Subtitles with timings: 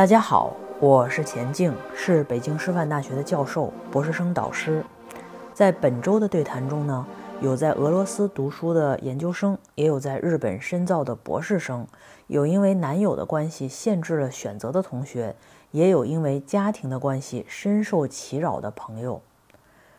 [0.00, 4.82] 大家好，我是钱静，是北京师范大学的教授、博士生导师。
[5.52, 7.06] 在本周的对谈中呢，
[7.42, 11.86] 有在俄罗斯读书的研究生，也有在日本深造的博士生，
[12.28, 15.36] 有因为男友的关系限制了选择的同学，
[15.70, 19.20] 也有因为家庭的关系深受其扰的朋友。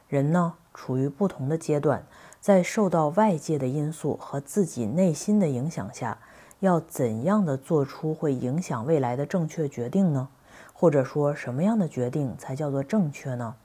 [0.08, 2.04] 人呢，处于不同的阶段，
[2.40, 6.18] 在受到外界的因素和自己内心的影响下。
[6.62, 10.30] 要怎样的做出会影响未来的正确决定呢？
[10.74, 13.56] 或者说，什么样的决定才叫做正确呢？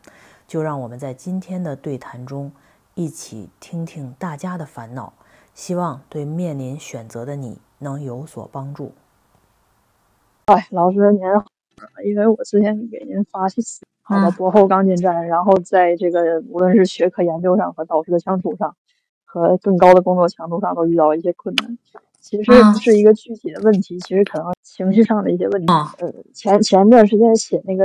[0.47, 2.51] 就让我们在今天的对谈中
[2.95, 5.13] 一起听听大家的烦恼，
[5.55, 8.93] 希望对面临选择的你能有所帮助。
[10.47, 11.45] 哎，老师您好，
[12.03, 18.75] 因为我之前给您发信息，好的，博后刚进站，然后在这个无论是学科研究上和导师的相处上，
[19.25, 21.77] 和更高的工作强度上，都遇到了一些困难。
[22.29, 25.73] 其实不是一个具体的问题，其实可能情绪上的一些问题。
[25.73, 27.85] 呃，前前段时间写那个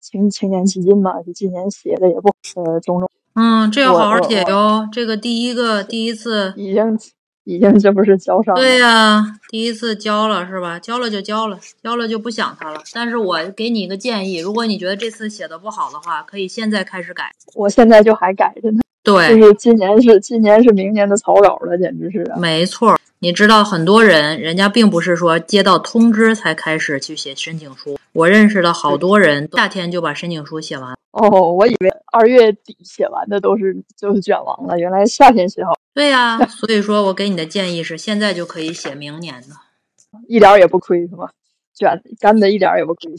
[0.00, 3.10] 青青年基金嘛，就今年写的也不呃种种。
[3.34, 4.88] 嗯，这要好好写哟。
[4.90, 6.98] 这个第一个第一次已经
[7.44, 8.54] 已经这不是交上？
[8.54, 10.78] 对呀，第一次交了是吧？
[10.78, 12.80] 交了就交了，交了就不想他了。
[12.94, 17.30] 但是我给你一个建议，如果你觉得这次写的不好的话，可以现在开始改。
[17.54, 18.80] 我现在就还改着呢。
[19.02, 22.24] 对，就是今年是今年是明年的草稿了，简直是。
[22.38, 22.96] 没错。
[23.24, 27.98] 你知道很多人，人家并不是说接到通知才开始去写申请书。
[28.12, 30.94] 我认识的好多人，夏天就把申请书写完。
[31.12, 35.72] 哦，我以为二月底写完的都是就是卷王了，原来夏天写好。
[35.94, 39.56] 对呀，所以说我给你的建议是，现在就可以写明年的，
[40.28, 41.30] 一点也不亏是吧？
[41.74, 43.10] 卷干的一点也不亏，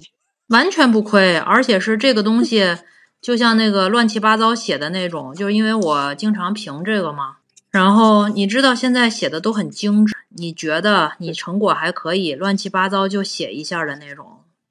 [0.49, 2.77] 完全不亏，而且是这个东西，
[3.19, 7.37] 就像那个乱七八糟写的那种，就是因为我经常评这个嘛。
[7.75, 14.25] 然后你知道现在写的都很精致，你觉得你成果还可以，乱七八糟就写一下的那种，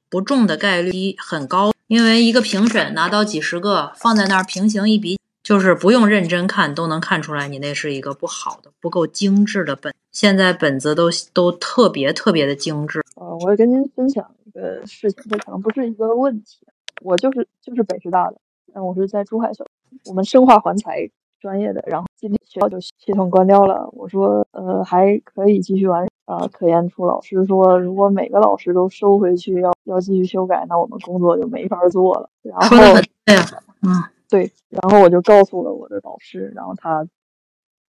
[0.09, 1.75] 不中的概率很高。
[1.87, 9.95] 因为一个评审拿到几十个放在那儿平行一比，就是不用认真看都能看出来你那是一个不好的、不够精致的本。
[10.11, 13.03] 现在本子都都特别特别的精致。
[13.17, 16.67] 呃，我跟您分享一个事情，这可能不是一个问题。
[17.03, 18.37] 我就是就是北师大的，
[18.73, 19.63] 但我是在珠海校，
[20.07, 21.11] 我们生化环材。
[21.45, 23.87] 专业的，然后今天学校就系统关掉了。
[23.93, 26.49] 我说，呃，还可以继续完啊。
[26.49, 32.31] 科研处老师说，如果每个老师都收回去要要继续修改，那我们工作就没法做了。
[32.41, 32.79] 然后，
[33.27, 33.37] 对，
[33.83, 33.93] 嗯，
[34.31, 34.51] 对。
[34.71, 37.07] 然后我就告诉了我的导师，然后他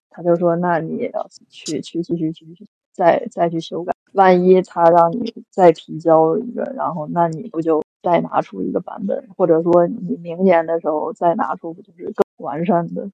[0.10, 3.94] 他就说，那你也要去去继续继续再再去修改。
[4.14, 13.08] 万一他让你再提交一个，然后那你不就再拿出一个版本，或者说你明年的时候再拿出，不就是更完善的？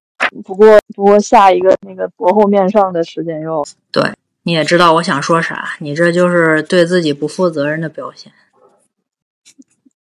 [0.44, 4.02] 不过，不过下一个那个博后面上的时间又对，
[4.44, 8.32] 你也知道我想说啥，你这就是对自己不负责任的表现。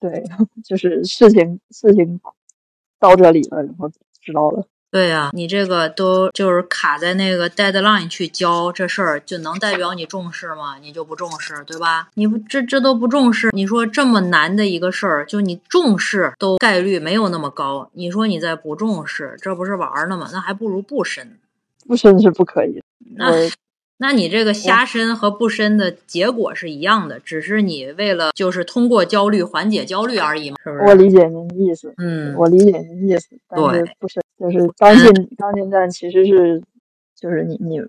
[0.01, 0.25] 对，
[0.65, 2.21] 就是事情事情
[2.99, 3.91] 到这里了，然后
[4.21, 4.67] 知道了。
[4.93, 10.77] 对呀，你这个都就是卡在那个 deadline 去交这事儿，就能代表你重视吗？
[10.83, 12.11] 你就不重视，对吧？
[12.13, 20.29] 你不这这都不重视，你说这么难的一个事儿，就你重视都概率没有那么高，你说你再不重视，这不是玩呢吗？
[20.31, 21.39] 那还不如不申，
[21.89, 22.83] 不申是不可以。
[23.17, 23.33] 那。
[24.03, 30.83] 那你这个瞎申和不申的结果是一样的，只是你为了就是通过焦虑缓解焦虑而已嘛，是不是？
[30.83, 36.61] 我理解您的意思，嗯，我理解您的意思，但是不申就是刚进刚进站，其实是
[37.15, 37.81] 就是你你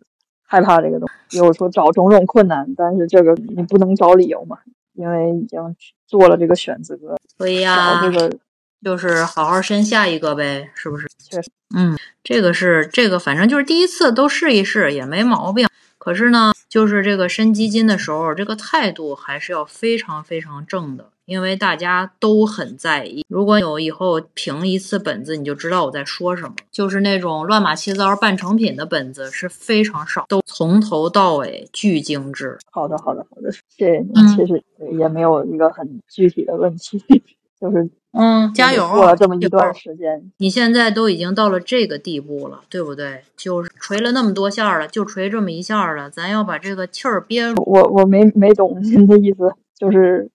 [0.43, 4.59] 害怕这个东西，有说找种种困难，但是这个你不能找理由嘛，
[4.93, 5.59] 因为已经
[6.05, 6.95] 做了这个选择，
[7.39, 8.37] 所以呀，这个
[8.83, 11.07] 就是好好申下一个呗，是不是？
[11.17, 15.67] 确实，嗯，这个是这个，反正就是第一次都试一试也没毛病。
[16.03, 23.23] 可是呢，就是这个申基金的时候，这个态度还是要非常非常正的，因为大家都很在意。
[23.29, 26.55] 如果有以后评一次本子，你就知道我在说什么。
[26.69, 32.57] 就是那种乱码七糟半成品的本子是非常少，都从头到尾巨精致。
[32.69, 34.13] 好的，好的，好的，谢谢你。
[34.35, 34.61] 其实
[34.99, 37.01] 也没有一个很具体的问题，
[37.61, 37.89] 就是。
[38.13, 38.87] 嗯，加油！
[38.89, 43.23] 过了这么一段时间，你现在都已经到了这个地步了，对不对？
[43.35, 47.63] 就是锤了那么多下了，就锤这么一下了，咱要把这个气儿憋住。
[47.65, 50.29] 我我没没懂您的意思，就是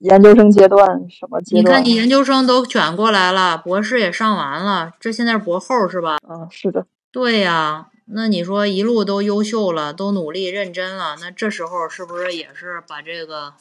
[0.00, 1.64] 研究生阶段什么阶段？
[1.64, 6.18] 你看你研究生都卷过来了，博士也上完了，这现在是博后是吧？
[6.28, 6.84] 嗯，是的。
[7.12, 13.52] 对呀，那你说一路都优秀了，都努力认真了，那这时候是不是也是把这个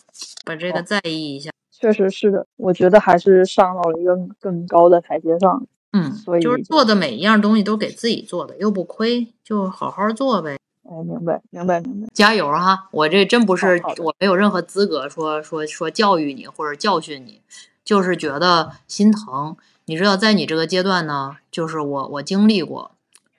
[0.43, 1.51] 把这个在意一下？
[1.83, 5.67] 确实是的，我觉得还是上到了一个更高的台阶上。
[5.91, 10.57] 嗯，所以就是做的每一样东西都给自己做的，又不亏，就好好做呗。
[10.89, 12.07] 哎，明白，明白，明白。
[12.13, 12.87] 加油哈！
[12.91, 17.41] 我这真不是我没有任何资格说说说教育你或者教训你，
[17.83, 19.57] 就是觉得心疼。
[19.85, 22.91] 你知道，在你这个阶段呢，就是我我经历过，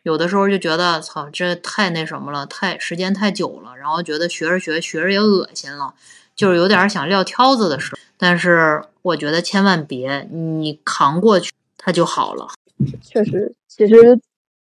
[0.02, 5.94] 有的时候就觉得操，这太那什么了，太时间太久了，然后觉得学着学学着也恶心了，
[6.36, 7.98] 就是有点想撂挑子的时候。
[8.18, 12.48] 但是我觉得千万别，你扛过去，它就好了。
[13.02, 14.18] 确实，其实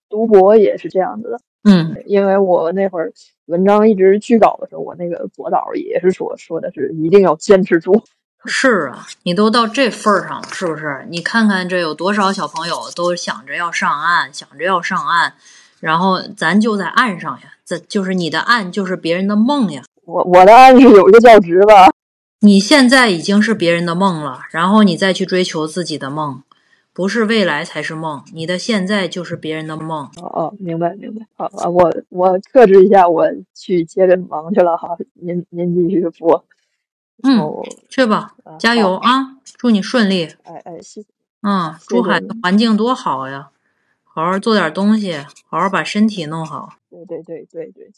[0.09, 3.13] 读博也是这样子的，嗯因为我那会儿
[3.47, 8.03] 文章一直拒稿的时候，我那个博导也是说说的是一定要坚持住。
[8.47, 11.05] 是啊，你都到这份儿上了，是不是？
[11.11, 15.35] 你看看这有多少小朋友都想着要上岸，想着要上岸，
[15.79, 19.83] 然后咱就在岸上呀，这就是你的岸，就是别人的梦呀。
[20.07, 21.93] 我我的岸是有一个教职吧，
[22.41, 26.43] 你现在已经是别人的梦了，然后你再去追求自己的梦，
[26.93, 30.07] 不是未来才是梦，你的现在就是别人的梦。
[30.17, 31.27] 哦哦，明白明白。
[31.37, 34.97] 好啊，我我克制一下，我去接着忙去了哈。
[35.15, 36.43] 您您继续播。
[37.23, 39.37] 嗯哦，去吧，啊加油啊！
[39.59, 40.25] 祝你顺利。
[40.45, 41.09] 哎哎，谢谢
[41.43, 43.51] 嗯，谢珠海的环境多好呀，
[44.03, 46.77] 好好做点东西，好好把身体弄好。
[46.89, 47.93] 对对对对对，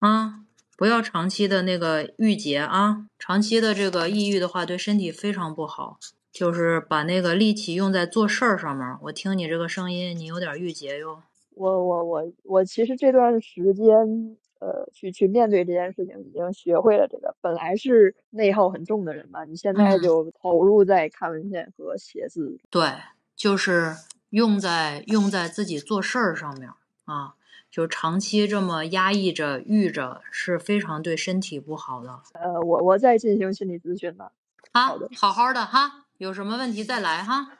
[0.00, 0.40] 啊，
[0.76, 5.98] 不要长期的那个郁结啊，长期的这个抑郁的话，对身体非常不好。
[6.30, 8.98] 就是把那个力气用在做事儿上面儿。
[9.04, 11.22] 我听你这个声音，你有点郁结哟。
[11.54, 17.34] 我我我我其实这段时间，呃，去去面对这件事情，已经学会了这个。
[17.40, 22.58] 本来是内耗很重的人吧，你现在嗯就投入在看文献和写字。
[22.68, 22.86] 对，
[23.34, 23.94] 就是
[24.28, 26.76] 用在用在自己做事儿上面儿
[27.06, 27.35] 啊，
[27.76, 32.22] 就长期这么压抑着、郁着，是非常对身体不好的。
[32.32, 34.30] 呃，我我在进行心理咨询呢。
[34.72, 37.58] 啊好的，好好的哈，有什么问题再来哈。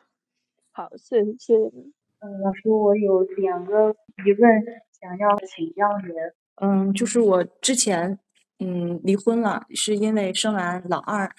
[0.73, 1.93] 好，谢谢谢谢你。
[2.21, 4.65] 嗯，老师，我有两个疑问
[4.99, 6.15] 想要请教您。
[6.63, 8.19] 嗯，就是我之前
[8.59, 11.31] 嗯离婚了，是因为生完老二，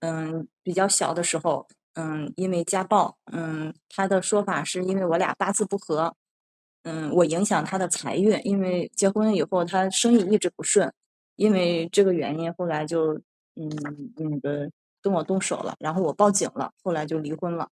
[0.00, 6.16] 嗯比较小的时候，嗯因为家暴，嗯他的说法是因为我俩八字不合，
[6.84, 10.92] 嗯我影响他的财运，因为结婚以后他生意一直不顺，
[11.36, 13.14] 因为这个原因后来就
[13.54, 13.70] 嗯
[14.16, 14.70] 那个
[15.00, 17.68] 跟我动手了，然后我报警了，后来就离婚了。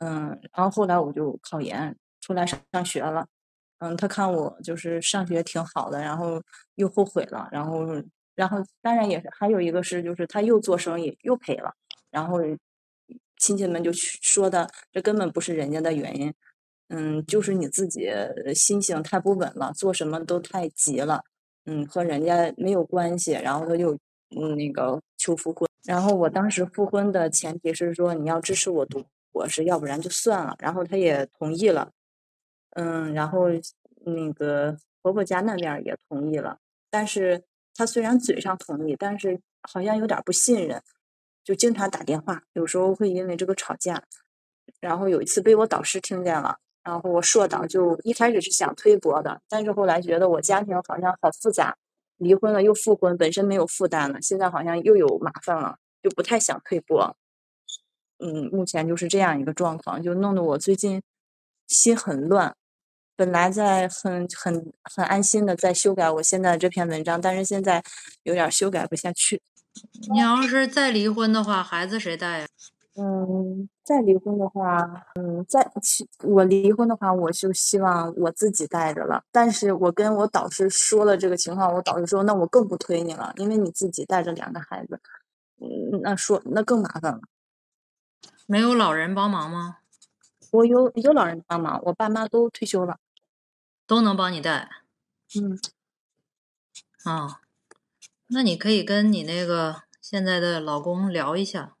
[0.00, 3.26] 嗯，然后后来我就考研出来上上学了。
[3.78, 6.40] 嗯，他看我就是上学挺好的，然后
[6.76, 7.84] 又后悔了，然后
[8.34, 11.72] 然后当然也是还有一个是就是他又做生意又赔了，
[12.10, 12.38] 然后
[13.38, 16.32] 亲戚们就去说的这根本不是人家的原因，
[16.94, 18.10] 嗯，就是你自己
[18.54, 21.24] 心性太不稳了，做什么都太急了，
[21.64, 23.94] 嗯，和人家没有关系，然后他就
[24.36, 29.02] 嗯那个求复婚，然后我当时复婚的前提是说你要支持我读
[29.32, 31.90] 博士，要不然就算了，然后他也同意了。
[32.72, 33.46] 嗯，然后
[34.04, 36.58] 那个婆婆家那边也同意了，
[36.90, 37.42] 但是
[37.74, 40.82] 他虽然嘴上同意，但是好像有点不信任，
[41.42, 44.04] 就经常打电话，有时候会因为这个吵架。
[44.80, 51.76] 然后有一次被我导师听见了，然后我硕导就一开始是想推博的，但是后来觉得我家庭好像很复杂，
[52.16, 57.16] 离婚了又复婚，本身没有负担了，现在好像又有麻烦了，就不太想推博。
[58.18, 61.02] 嗯，目前就是这样一个状况，就弄得我最近
[61.68, 62.54] 心很乱。
[63.14, 67.82] 本来在很很很安心的在修改我现在这篇文章，但是现在
[68.22, 69.40] 有点修改不下去。
[70.10, 72.46] 你要是再离婚的话，孩子谁带呀？
[72.94, 74.78] 嗯，再离婚的话，
[75.14, 79.24] 嗯，再其我离婚的话，我就希望我自己带着了。
[79.32, 85.00] 但是我跟我导师说了这个情况，我导师说那我更不推你了，因为你自己带着两个孩子，
[85.60, 87.20] 嗯，那说那更麻烦了。
[88.46, 89.78] 没有老人帮忙吗？
[90.50, 92.98] 我有有老人帮忙，我爸妈都退休了。
[93.84, 94.68] 都能帮你带
[95.38, 95.58] 嗯
[97.04, 97.40] 啊？
[98.28, 101.74] 那你可以跟你那个现在的老公聊一下，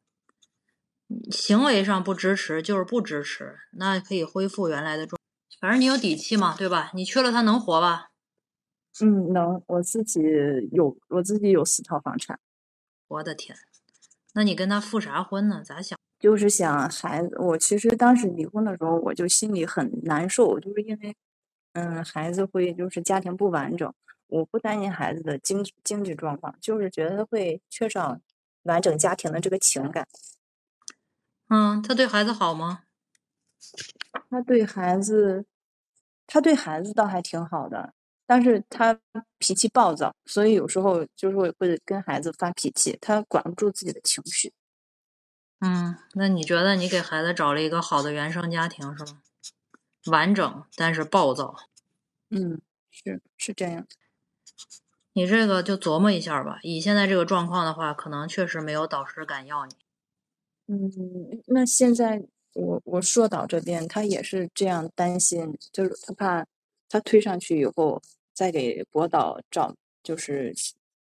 [1.30, 5.18] 行为上不支持就是不支持，那可以恢复原来的状。
[5.60, 6.90] 反正你有底气嘛，对吧？
[6.94, 8.10] 你缺了他能活吧？
[9.00, 10.20] 嗯，能，我自己
[10.72, 12.38] 有我自己有四套房产。
[13.08, 13.56] 我的天，
[14.34, 15.62] 那你跟他复啥婚呢？
[15.64, 15.98] 咋想？
[16.18, 21.16] 就是想孩子，我其实当时离婚的时候，我就心里很难受，就是因为，
[21.72, 23.92] 嗯，孩子会就是家庭不完整，
[24.28, 28.20] 我不担心孩子的经经济状况，就是觉得会缺少
[28.62, 30.06] 完整家庭的这个情感。
[31.54, 32.84] 嗯，他对孩子好吗？
[34.30, 35.44] 他对孩子，
[36.26, 37.92] 他对孩子倒还挺好的，
[38.26, 38.98] 但是他
[39.38, 44.52] 脾气暴躁，所以有时候就是会会跟孩子发脾气，他管不住自己的情绪。
[45.60, 49.20] 嗯，那你觉得你给孩子找了一个好的原生家庭是吗？
[50.06, 51.54] 完整，但是暴躁。
[52.30, 53.86] 嗯，是是这样。
[55.12, 56.58] 你这个就琢磨一下吧。
[56.62, 59.74] 以现在这个状况的话，可能确实没有导师敢要你。
[60.74, 62.22] 嗯，那现在
[62.54, 66.46] 我我硕导这边他也是这样担心，就是他怕
[66.88, 68.00] 他推上去以后
[68.32, 70.54] 再给博导找就是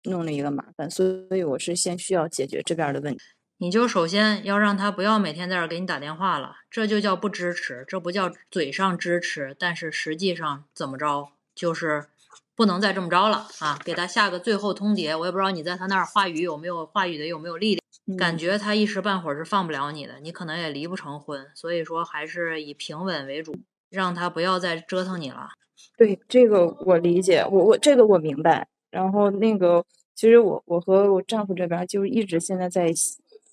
[0.03, 3.23] 弄了一个麻烦，所以我是先需要解决这边的问题。
[3.57, 12.05] 你就首先要让他不要每天在这儿给你打电话了，这就叫不支持，这不叫嘴上支持，但是实际上怎么着就是
[12.53, 13.79] 不能再这么着了啊！
[13.83, 17.81] 给他下个最后通牒，我也不知道你在他那儿话语有没有话语的有没有力量，
[18.17, 23.55] 感觉他一时半会儿是放不了你的，你可能也离不成婚，所以说还是以平稳为主，
[23.89, 25.49] 让他不要再折腾你了。
[25.97, 28.67] 对这个我理解，我我这个我明白。
[28.91, 32.93] 然后那个其实我我和我丈夫这边就一直现在在。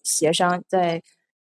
[0.04, 1.00] 协商在，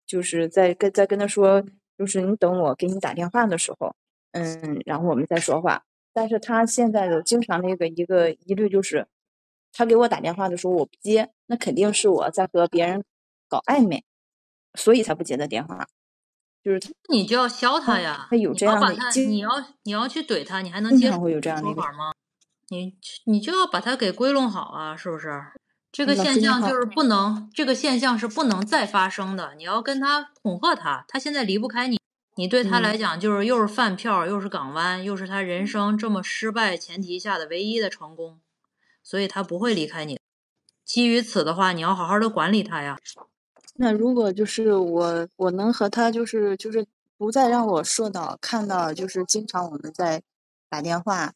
[0.06, 1.64] 就是在跟在跟他说，
[1.98, 3.96] 就是你等我给你打电话的时候，
[4.34, 5.82] 嗯，然后我们再说话。
[6.12, 9.08] 但是他现在的经常那个一个疑虑，就是
[9.72, 13.04] 他给我打电话的时候我不接，那肯定是我在和别人
[13.48, 14.04] 搞暧昧，
[14.74, 15.88] 所以才不接的电话。
[16.64, 18.96] 就是他，你就要削他呀，他有这样的，
[19.28, 19.50] 你要
[19.84, 22.12] 你要去怼他，你还能接受会有这样的说法吗？
[22.70, 22.96] 你
[23.26, 25.44] 你就要把他给归拢好啊，是不是？
[25.92, 29.54] 这个现象就是不能，这个现象是不能再发生的。
[29.54, 32.00] 你要跟他恐吓他，他现在离不开你，
[32.34, 38.40] 你对他来讲就是又是饭票，又是港湾，又是他人生这么失败前提下的唯一的成功，
[39.04, 40.20] 所以他不会离开你。
[40.86, 42.98] 基于此的话，你要好好的管理他呀。
[43.76, 46.86] 那如果就是我，我能和他就是就是
[47.18, 50.22] 不再让我说到看到就是经常我们在
[50.70, 51.34] 打电话，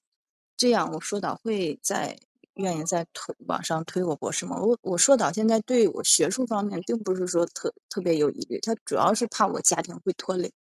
[0.56, 2.18] 这样我说到会在。
[2.58, 4.60] 愿意在推网上推我博士吗？
[4.60, 10.51] 我我硕导现在对我学术方面并不是说特特别有疑虑，他主要是怕我家庭会拖累。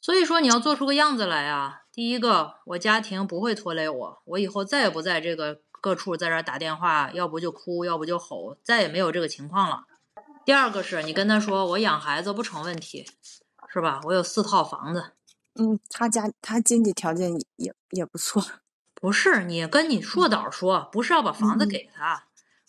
[0.00, 1.82] 所以说你要做出个样子来啊！
[1.92, 9.84] 第一个，我家庭不会拖累我，我以后再也不在这个各处在这打电话，要不就哭，要不就吼，再也没有这个情况了。
[10.44, 13.06] 第二个是你跟他说我养孩子不成问题，
[13.68, 14.00] 是吧？
[14.04, 15.12] 我有四套房子。
[15.54, 18.42] 嗯，他家他经济条件也也不错。
[18.94, 22.24] 不是你跟你硕导说，不是要把房子给他。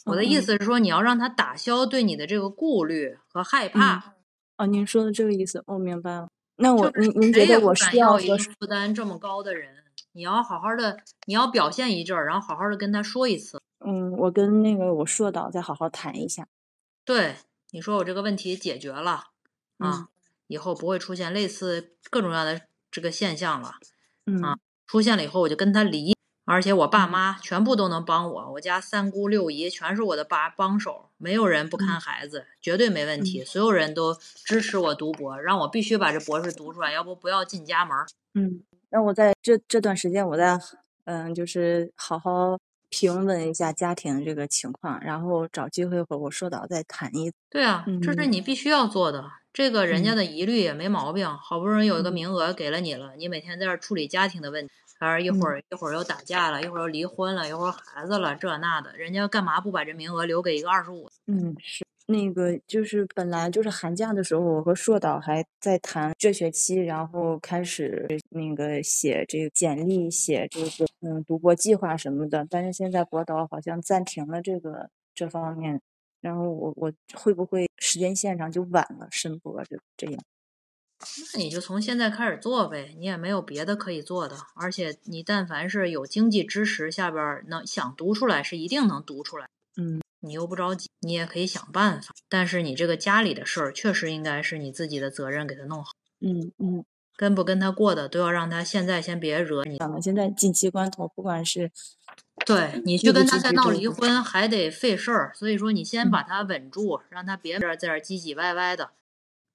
[0.06, 4.16] 我的意思是说，你要让他打消对你的这个顾虑和害怕。
[4.58, 6.30] 哦，您说的这个意思，我明白了。
[6.58, 9.79] 那我您您觉得我需要一个负担这么高的人，
[10.20, 13.62] 你要好好的，你要表现一阵儿，然后好好的跟他说一次。
[13.80, 16.46] 嗯，我跟那个我硕导再好好谈一下。
[17.06, 17.38] 对，
[17.72, 19.28] 你说我这个问题解决了
[19.78, 20.10] 啊，
[20.48, 22.60] 以后不会出现类似各种各样的
[22.92, 23.76] 这个现象了。
[24.26, 26.14] 嗯啊，出现了以后我就跟他离。
[26.44, 33.46] 而且我爸妈全部都能帮我，我家三姑六姨全是我的帮帮手，没有人不看孩子，绝对没问题。
[33.46, 37.96] 所有人都支持我读博，让我必须把这博士读出来，要不不要进家门。
[38.34, 40.60] 嗯，那我在这这段时间，我在
[41.05, 42.58] 嗯，就是好好
[42.89, 47.31] 平稳一下家庭这个情况，然后找机会和我说导再谈一。
[47.51, 49.31] 对啊，这是你必须要做的。
[49.51, 54.74] 这个人家的疑虑也没毛病，好不容易有一个名额给了你了，你每天在这处理家庭的问题。
[55.01, 61.10] 还是一会儿一会儿又打架了，一会儿又离婚了，一会儿孩子了，这那的，人家干嘛不把这名额留给一个二十五？
[61.27, 72.44] 嗯，是那个，就是本来就是寒假的时候，我和硕导还在谈这学期，然后开始那个写这个简历，写这个嗯读博计划什么的。
[72.50, 75.80] 但是现在博导好像暂停了这个这方面，
[76.20, 80.20] 然后我我会不会时间线上就晚了申博这这样？
[81.36, 89.48] 那你就从现在开始做呗，你也没有别的可以做的，而且你但凡是有经济支持，下边能想读出来是一定能读出来。
[89.78, 92.14] 嗯，你又不着急，你也可以想办法。
[92.28, 95.92] 但是你这个家里的事儿，确实应该是你自己的责任，给他弄好。
[96.22, 96.84] 嗯嗯，
[97.16, 99.78] 跟不跟他过的都要让他现在先别惹你。
[99.78, 101.72] 咱们现在紧急关头，不管是
[102.46, 105.32] 对你去跟他再闹离婚，还得费事儿。
[105.34, 108.92] 所以说，你先把他稳住，让他别在这儿唧唧歪歪的。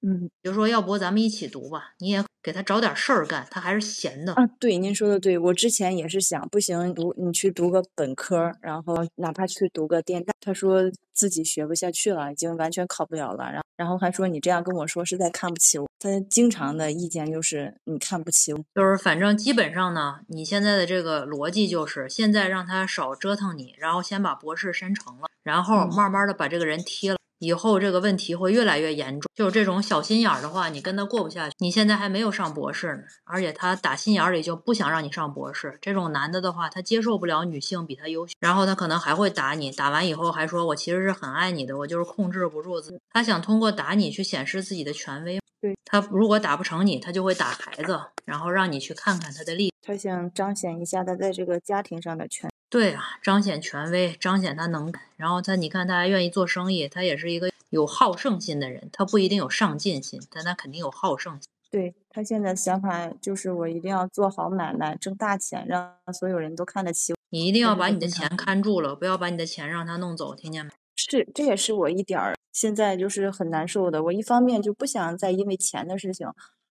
[0.07, 4.47] 嗯，就说要不咱们一起读吧，你也给他找点事儿干，他还是闲的啊。
[4.61, 10.83] 对，您说的对，我之前也是想，不行，读你去读个本科，然后哪怕去读个电大，他说
[11.15, 13.45] 自己学不下去了，已经完全考不了了。
[13.51, 15.89] 然后，然后还说你这样跟我说是在看不起我。
[15.99, 27.17] 他经常的意见就是你看不起我，就是反正基本上呢，你现在的这个逻辑就是现在让他少折腾你，然后先把博士申成了，然后慢慢的把这个人踢了。
[27.39, 31.55] 以后这个问题会越来越严重，就是这种小心眼儿的话，你跟他过不下去。
[31.59, 35.79] 你现在还没有上博士呢，而且他打心眼儿里就不想让你上博士。
[35.81, 42.99] 这种男的的话，他接受不了女性比他优秀，然后他可能还会打你，打完以后还说我其实是很爱你的，我就是控制不住自己。
[43.11, 45.41] 他想通过打你去显示自己的权威。
[45.65, 49.73] 对他如果打不成你，他就会打孩子，然后让你去看看他的力。
[49.81, 52.51] 他想彰显一下他在这个家庭上的权。
[52.69, 54.93] 对啊，彰显权威，彰显他能。
[55.17, 58.91] 然后他，你看他还愿意做生意，他也是一个有好胜心的人。
[58.93, 61.49] 他不一定有上进心，但他肯定有好胜心。
[61.71, 67.17] 对他现在想法就是我一定要做好买卖，挣大钱，让所有人都看得起我。
[67.31, 70.71] 你一定要把你的钱看住了，不要把你的钱让他弄走，听见没？
[70.97, 74.03] 是，这也是我一点儿现在就是很难受的。
[74.05, 76.29] 我一方面就不想再因为钱的事情，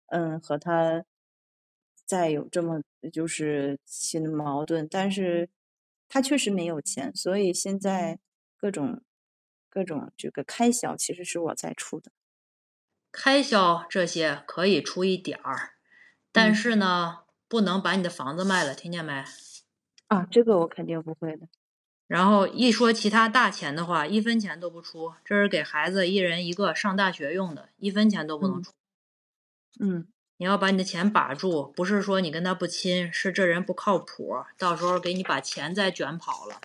[0.08, 1.04] 嗯，和他
[2.06, 2.80] 再有这么
[3.12, 5.48] 就是新的矛盾，但是。
[6.12, 8.18] 他确实没有钱，所以现在
[8.56, 9.00] 各种
[9.68, 12.10] 各种这个开销其实是我在出的。
[13.12, 15.74] 开销这些可以出一点儿，
[16.32, 19.22] 但是呢，不能把你的房子卖了，听见没？
[20.08, 21.46] 啊，这个我肯定不会的。
[22.10, 25.14] 然后一说其他大钱的话，一分钱都不出。
[25.24, 28.72] 这是给孩子一人一个上大学用的，一分钱都不能出。
[29.78, 30.08] 嗯。
[30.38, 36.62] 你要把你的钱把住，不是说你跟他不亲，是这人不靠谱，到时候给你把钱再卷跑了。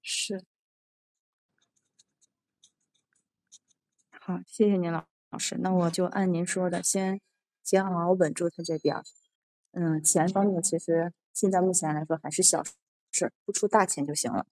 [0.00, 0.44] 是，
[4.20, 7.20] 好，谢谢您老老师，那我就按您说的，先
[7.64, 9.02] 先好好稳住他这边。
[9.72, 12.62] 嗯，钱方面其实现在目前来说还是小
[13.12, 14.46] 事，不出大钱就行了。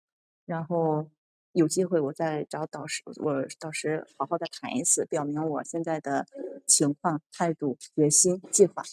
[0.46, 1.08] 然后。
[1.52, 6.26] 有机会我再找导师，我导师好好的谈一次，表明我现在的
[6.66, 8.84] 情况、态度、决心、计划。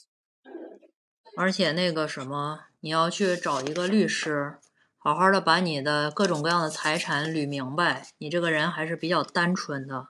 [1.36, 4.56] 而且那个什么，你要去找一个律师，
[4.98, 8.08] 好好的把你的各种各样的财产捋明白。
[8.18, 10.08] 你这个人还是比较单纯的，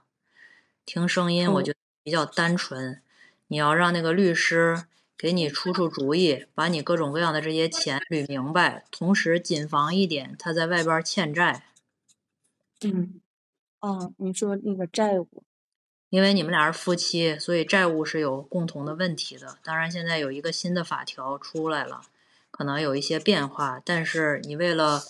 [0.86, 3.02] 听声音我觉得比较单纯。
[3.48, 4.86] 你要让那个律师
[5.18, 11.64] 给你出出主意，把你各种各样的这些钱捋明白，同时谨防一点，他在外边欠债。
[12.82, 13.22] 嗯，
[13.80, 15.44] 哦，你说那个债务，
[16.10, 19.58] 因为你们俩是夫妻，所以债务是有共同的问题的。
[19.64, 22.02] 当然，现在有一个新的法条出来了，
[22.52, 23.82] 可能有一些变化。
[23.84, 25.02] 但是你为了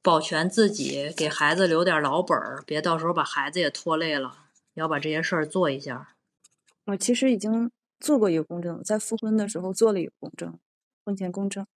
[0.00, 6.14] 保全自己，给孩子留点老本儿，别到时候把孩子也拖累了，要把这些事儿做一下。
[6.84, 7.68] 我其实已经
[8.00, 10.58] 做过一个公证，在复婚的时候做了一个公证，
[11.04, 11.66] 婚前公证。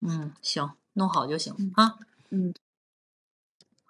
[0.00, 1.98] 嗯，行，弄好就行啊。
[2.30, 2.54] 嗯。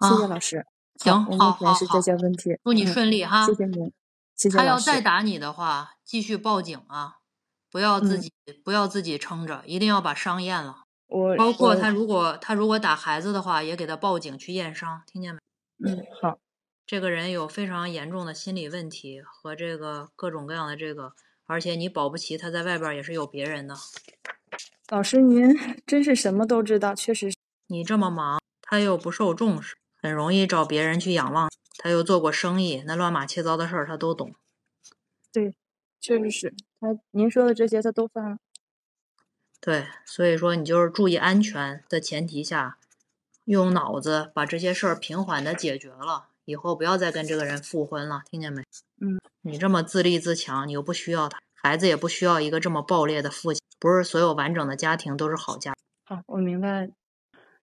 [0.01, 3.45] 谢谢老师，行，好，好，是这些问题，祝你顺利哈。
[3.45, 3.93] 谢谢您，
[4.37, 7.17] 谢谢他要再打你的话，继续报警啊！
[7.69, 8.33] 不要自己，
[8.65, 10.85] 不要自己撑着，一定要把伤验了。
[11.09, 15.35] 我包括他，如果他如果打孩子的话，也给他报警去验伤，听见
[15.77, 15.91] 没？
[15.91, 16.39] 嗯，好。
[16.87, 21.13] 这个人有非常严重的心理问题和这个各种各样的这个，
[21.49, 23.75] 而且你保不齐他在外边也是有别人的。
[24.91, 25.53] 老师，您
[25.87, 27.33] 真是什么都知道，确实。
[27.67, 29.75] 你这么忙，他又不受重视。
[30.01, 34.35] 很容易找别人去仰望，他又做过生意，那乱码七糟的事儿他都懂。
[35.33, 35.55] 对，
[36.01, 38.39] 确实是他您说的这些他都犯了。
[39.61, 42.79] 对，所以说你就是注意安全的前提下，
[43.45, 48.63] 用脑子把这些事儿平缓的解决了，以后不要再跟这个人复婚了，听见没？
[49.03, 55.75] 嗯，你这么自立自强，你又不需要他，孩子也不需要一个这么暴烈的父亲，不是所有完整的家庭都是好家。
[56.07, 56.89] 好，我明白。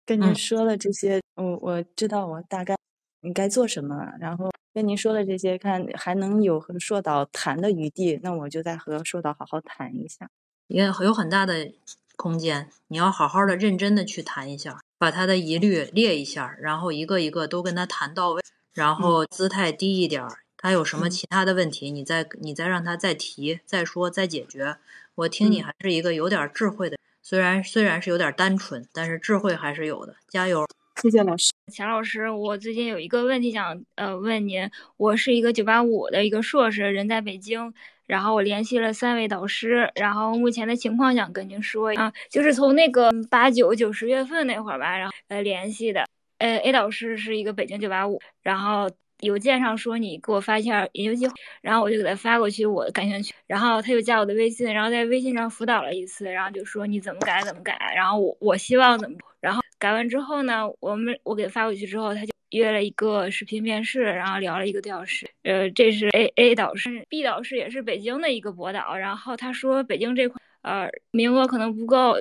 [0.06, 2.78] 跟您说了这些，我我知道我大概
[3.22, 10.30] 你该做什么，然后跟您说了这些，看还能有和硕导谈的余地，那我就再和硕导好好谈一下，
[10.68, 11.74] 也有很大的
[12.16, 18.44] 空间，你要好好的、认真的去谈一下，把他的疑虑列一下，然后一个一个都跟他谈到位，
[18.76, 24.76] 然后姿态低一点儿，他有什么其他的问题，你再你再让他再提、再说、再解决。
[25.16, 26.98] 我听你还是一个有点智慧的。
[27.24, 30.14] 虽然虽然是有点单纯，但是智慧还是有的。
[30.28, 30.68] 加油！
[31.02, 34.70] 谢谢老师，钱老师，我最近有一个问题想呃问您。
[34.98, 37.74] 我是一个九八五的一个硕士，人在北京。
[38.06, 46.05] 然后我联系了三位导师，然后目前的情况想跟您说啊，就是从那个八九九十月份那会儿吧，然后呃联系的。
[46.38, 48.90] 呃，A 导师是一个北京九八五，然后。
[49.22, 53.34] 邮件上说你给我发一下研究计划，然后我就给他发过去，我感兴趣。
[53.48, 57.78] 然后他又加我的微信，然后在微信上辅导了一次，然后就说你怎么改怎么改。
[57.96, 65.26] 然后我我希望怎么，然后改完之后呢，我们我给他发过去之后，他就约了一个视频面试，然后聊了一个多小时。
[65.44, 72.16] 呃，这是 A A 导师，B 导师也是北京的一个博导，然后他说北京这块呃名额可能不够，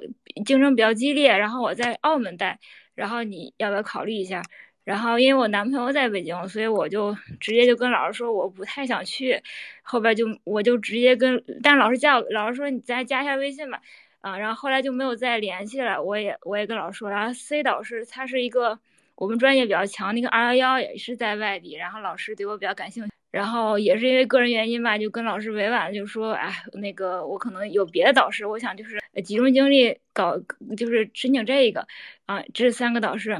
[0.44, 1.34] 竞争比较激烈。
[1.36, 2.58] 然后我在澳门带，
[2.94, 4.42] 然后你要不要考虑一下？
[4.84, 9.42] 然后因为我男朋友在北京，所以我就直接就跟老师说我不太想去，
[9.82, 13.80] 后边就我就直接跟，但是老师叫老师说你再加一下微信吧，
[14.20, 16.02] 啊，然后后来就没有再联系了。
[16.02, 18.78] 我也我也跟老师说，然后 C 导师他是一个
[19.14, 23.13] 我们专业比较强的一个二幺幺，也是在外地，然后老师对我比较感兴趣。
[23.34, 30.38] 然后也是因为个人原因吧，就跟老师委婉就说，哎，那个我可能有别的导师，我想就是集中精力搞，
[30.76, 31.84] 就是申请这个，
[32.26, 33.36] 啊，这三个导师，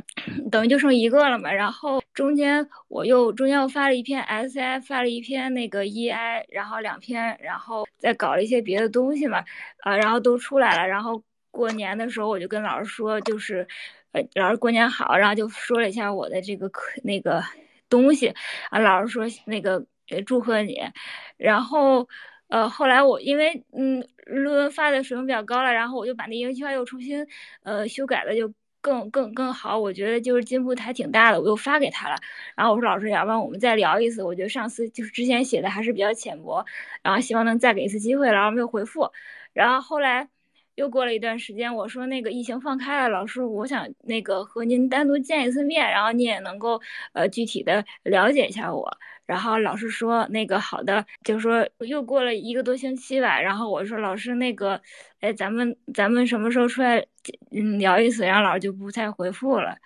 [0.50, 1.52] 等于就剩一个了嘛。
[1.52, 9.44] 然后中间我又中间又发了一篇 SI，发了一篇那个 EI，然后两篇，然后再搞了一些别的东西嘛，
[9.85, 10.88] 啊，然后都出来了。
[10.88, 13.64] 然后过年的时候我就跟老师说，就是，
[14.11, 17.44] 呃，老师过年好，然后就说了一下我的这个课那个。
[18.02, 18.35] 东西
[18.70, 19.85] 啊，老师说那个
[20.26, 20.80] 祝贺你，
[21.37, 22.09] 然后
[22.48, 27.26] 呃后来我因为嗯论文发的水平比较高了，然后我就把那英语计划又重新
[27.62, 32.16] 呃修改了就更更更好，我觉得就是进步还挺大的，我又发给他了。
[32.57, 34.22] 然后我说老师，要不然我们再聊一次？
[34.22, 36.64] 我觉得上次就是之前写的还是比较浅薄，
[37.02, 39.11] 然后希望能再给一次机会，然后没有回复。
[39.52, 40.28] 然后后来。
[40.76, 46.80] 又过了一段时间，我说那个疫情放开了，老师，我想那个和您单独见一次面，然后你也能够
[47.12, 48.90] 呃具体的了解一下我。
[49.26, 53.40] 然后老师说那个好的，就说又过了一个多星期吧。
[53.40, 54.80] 然后我说老师那个，
[55.20, 56.98] 哎，咱们咱们什么时候出来
[57.52, 58.24] 嗯聊一次？
[58.26, 59.76] 然后老师就不再回复了。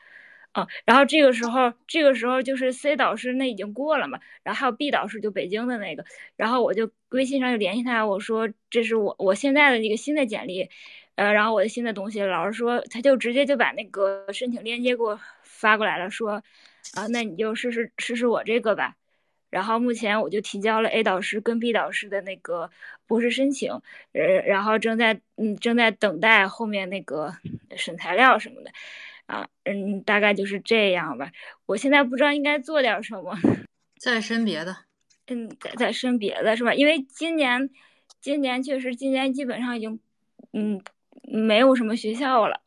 [0.85, 6.05] 然后这个时候，这个时候就是 C 导师那已经过了嘛，然后还有 B 导师就北京的那个，
[6.37, 10.71] 然后我就微信上就联系他，我说这是我我现在的一个新的简历，
[11.17, 16.43] 呃，然后我的新的东西，老师说他就直接就把那个申请链接给我发过来了，说
[16.95, 18.97] 啊，那你就试试试试我这个吧，
[19.51, 22.71] 然后目前我就提交了 A 导师跟 B 导师的那个
[23.07, 23.73] 博士申请，
[24.13, 27.35] 呃，然后正在嗯正在等待后面那个
[27.77, 28.71] 审材料什么的。
[29.29, 31.31] 啊，嗯，大概就是这样吧。
[31.67, 33.37] 我现在不知道应该做点什么，
[34.01, 34.75] 再申别的，
[35.27, 36.73] 嗯，再再申别的是吧？
[36.75, 37.69] 因为今年，
[38.21, 40.01] 今年确实今年基本上已经，
[40.55, 40.81] 嗯，
[41.23, 42.61] 没有什么学校了，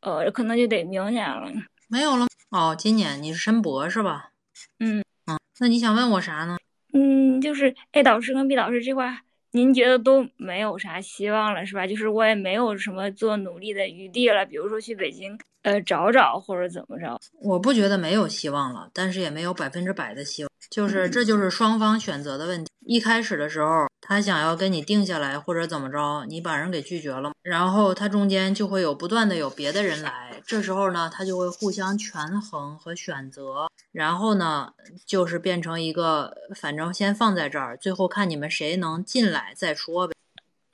[0.00, 1.52] 呃，可能就得明年了。
[1.88, 4.30] 没有了哦，今年你是申博是吧？
[4.78, 6.56] 嗯嗯，那你想问我啥呢？
[6.92, 9.22] 嗯，就是 A 导师跟 B 导师这块。
[9.52, 11.86] 您觉得都没有啥希望了，是吧？
[11.86, 17.18] 就是我也没有什么做努力的余地了，比如说去北京，呃，找找或者怎么着。
[17.42, 20.49] 我不觉得没有希望了，但是也没有百分之百的希望。
[20.70, 22.70] 就是这就是双方选择的问题。
[22.86, 33.68] 一开始的时候，他想要跟你定下来或者怎么着，你把人给拒绝了，然后他中间就会有不断的有别的人来，这时候呢，他就会互相权衡和选择。
[33.92, 34.72] 然后呢，
[35.04, 40.14] 就是变成一个，反正先放在这儿，最后看你们谁能进来再说呗。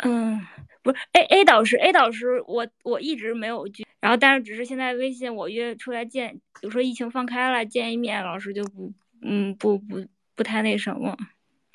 [0.04, 0.40] 嗯，
[0.82, 8.92] 不是 A A 导师 A 导师，我我一直没有拒，然后但是只是现在微信我约出来见，比如说疫情放开了见一面，老师就不，
[9.26, 11.16] 嗯，不不不太那什么，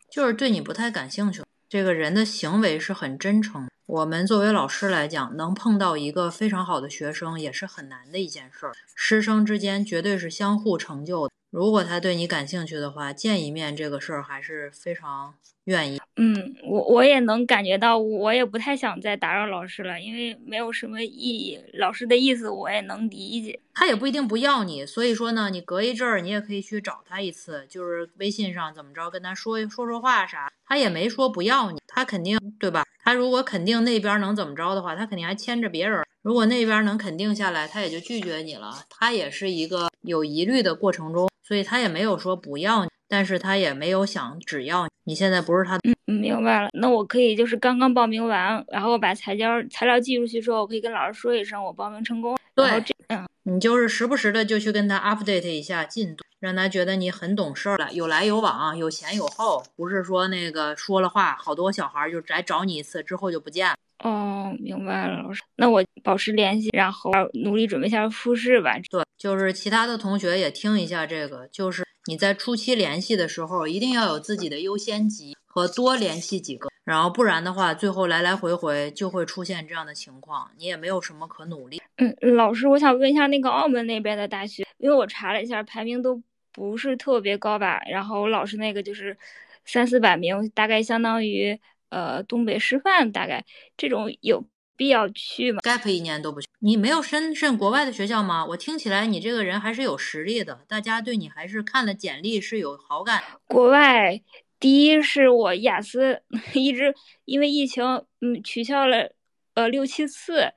[0.09, 1.43] 就是对你不太感兴趣。
[1.67, 3.67] 这个人的行为是很真诚。
[3.85, 8.73] 我们作为老师来讲，能碰到一个非常好的学生也是很难的一件事儿。
[8.95, 11.33] 师生之间绝对是相互成就的。
[11.51, 15.33] 如果他对你感兴趣的话，见一面这个事儿还是非常
[15.65, 15.99] 愿意。
[16.15, 21.59] 嗯，我我也能感觉到，我也不太想再打扰老师了，因为没有什么意义。
[21.73, 24.85] 老师的意思我也能理解，他也不一定不要你。
[24.85, 30.49] 所以说呢，你隔一阵儿你也可以去找他一次，就是微信上怎么着跟他说说说话啥。
[30.65, 32.85] 他也没说不要你，他肯定对吧？
[33.03, 36.01] 他如果肯定那边能怎么着的话，他肯定还牵着别人。
[36.21, 38.85] 如果那边能肯定下来，他也就拒绝你了。
[38.89, 41.31] 他也是一个有疑虑的过程中。
[41.51, 45.13] 所以他也没有说不要你，但是他也没有想只要你。
[45.13, 46.69] 现在不是他，嗯，明白了。
[46.71, 52.37] 那我可以就是刚刚报名完，然后把材料材料寄出去之后，我可以跟老师说一声我报名成功。
[52.55, 63.75] 对，这嗯，你就是时不时的就去跟他 update 一下进度，让他觉得你很懂事儿了，有来有往，有前有后，不是说那个说了话，好多小孩就来找你一次之后就不见了。
[64.03, 65.43] 哦，明白了，老师。
[65.57, 68.75] 那我保持联系，然后努力准备一下复试吧。
[68.89, 81.79] 对，就是其他的同学也听一下这个，就是你在初期联系的时候，一定要有自己的优先级和多联系几个，然后不然的话，最后来来回回就会出现这样的情况，你也没有什么可努力。
[81.97, 86.19] 嗯，老师，我想问一下那个澳门那边的大学，因为我查了一下，排名都
[86.51, 87.79] 不是特别高吧？
[87.87, 89.15] 然后老师那个就是
[89.63, 91.59] 三四百名，大概相当于。
[91.91, 93.45] 呃，东北师范大概
[93.77, 94.43] 这种有
[94.75, 98.43] 必要去吗？gap 一年都不去，你没有深圳国外的学校吗？
[98.45, 103.21] 我听起来你这个人还是有实力的，大家对你还是看了简历是有好感。
[103.45, 104.19] 国外
[104.60, 106.23] 第一是我雅思
[106.56, 107.84] 一直因为疫情
[108.21, 109.12] 嗯取消了
[109.54, 110.54] 呃六七次，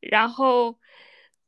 [0.00, 0.76] 然后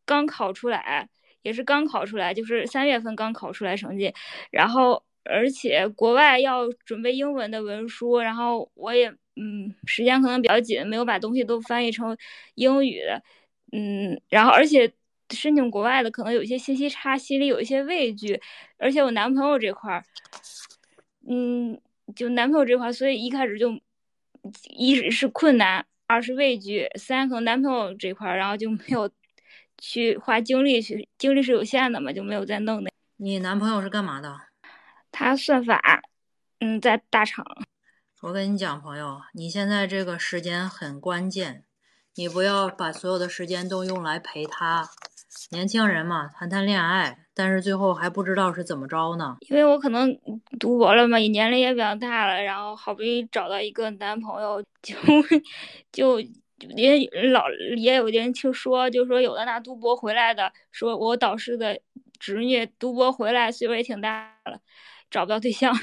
[0.04, 1.08] 刚考出来
[1.42, 4.12] 也是刚考出来，就是三月份刚考出来成绩，
[4.50, 9.14] 然后而且国外要准备英文的文书，然后我也。
[9.36, 12.14] 嗯，时间可能比较紧，没有把东西都翻译成
[12.56, 13.00] 英语。
[13.72, 14.92] 嗯，然后而且
[15.30, 18.38] 申请国外的可能有一些信息差，心里有一些畏惧。
[18.76, 20.04] 而且我男朋友这块儿，
[21.26, 21.80] 嗯，
[22.14, 23.80] 就男朋友这块，所以一开始就
[24.68, 29.10] 一是困难，二是畏惧，三可能男朋友这块，然后就没有
[29.78, 32.90] 去花精力去，精力是有限的嘛，就没有再弄那。
[33.16, 34.49] 你男朋友是干嘛的？
[35.10, 36.02] 他算法，
[36.60, 37.44] 嗯，在大厂。
[38.22, 41.64] 我跟你讲，朋友，你现在这个时间很关键，
[42.16, 44.88] 你不要把所有的时间都用来陪他。
[45.52, 49.36] 年轻人嘛，谈谈恋爱，但是最后还不知道是怎么着呢。
[49.48, 50.12] 因为我可能
[50.58, 54.94] 读博了嘛，也年龄也比较大了，然后好不容易找到一个男朋友，就
[55.92, 56.20] 就
[56.76, 57.44] 也老
[57.76, 61.80] 也有人听说，就说有的那读博回来的，说我导师的
[62.18, 64.60] 侄女读博回来，岁数也挺大了，
[65.10, 65.76] 找不到对象，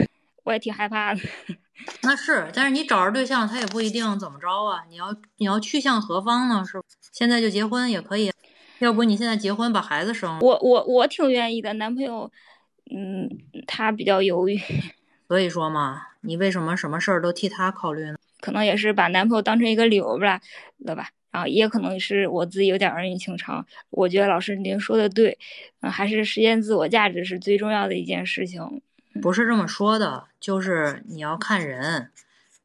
[0.44, 1.22] 我也挺害怕的。
[2.02, 4.84] 那是，但是你找着对象，他也不一定怎么着啊。
[4.90, 6.64] 你要你要去向何方呢？
[6.66, 8.32] 是现在就结婚也可以。
[8.80, 10.40] 要不你现在结婚把孩子生了？
[10.42, 12.32] 我我我挺愿意的，男朋友，
[12.96, 13.30] 嗯，
[13.66, 14.60] 他比较犹豫。
[15.28, 18.18] 所以说嘛，你为什么什么事儿都替他考虑呢？
[18.40, 20.40] 可能也是把男朋友当成一个理由吧，
[20.86, 21.10] 对吧？
[21.32, 23.66] 然后也可能是我自己有点儿儿女情长。
[23.90, 25.38] 我觉得老师您说的对，
[25.82, 28.82] 嗯，还是实现自我价值是最重要的一件事情。
[29.22, 32.12] 不是这么说的，就是你要看人，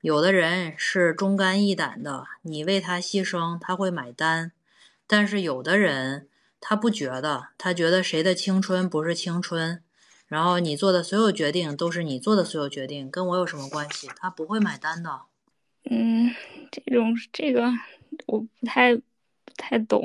[0.00, 4.52] 有的人是忠肝义胆的，你为他牺牲，他会买单。
[5.06, 6.28] 但是有的人
[6.60, 9.82] 他不觉得，他觉得谁的青春不是青春，
[10.26, 14.08] 然后你做的所有决定都是你做的所有决定，跟我有什么关系？
[14.16, 15.22] 他不会买单的。
[15.90, 16.30] 嗯，
[16.70, 17.70] 这种这个
[18.26, 19.02] 我不太不
[19.56, 20.04] 太懂。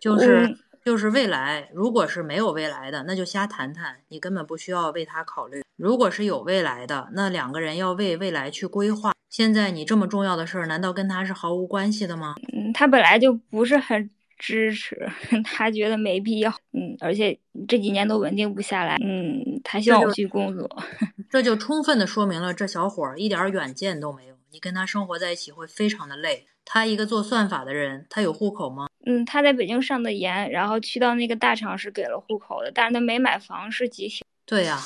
[0.00, 0.56] 就是
[0.88, 5.62] 就是未来，如果是没有未来的，那就瞎谈谈，你根本不需要为他考虑。
[5.76, 9.12] 如果是有未来的，那两个人要为未来去规划。
[9.28, 12.36] 现在你这么重要的事儿，难道跟他是毫无关系的吗？
[12.54, 14.08] 嗯，他本来就不是很。
[14.38, 14.96] 支持
[15.44, 20.66] 他觉得没必要，嗯，而且这几年都稳定不下来，嗯，他希望我去工作，
[21.28, 24.36] 这就充分的说明了这小伙儿一点远见都没有。
[24.50, 26.46] 你跟他生活在一起会非常的累。
[26.64, 28.87] 他一个做算法的人，他有户口吗？
[29.10, 34.22] 嗯，他在北京上的研，然后去到那个大厂是给了户口的，但是他没买房，是集体。
[34.44, 34.78] 对呀，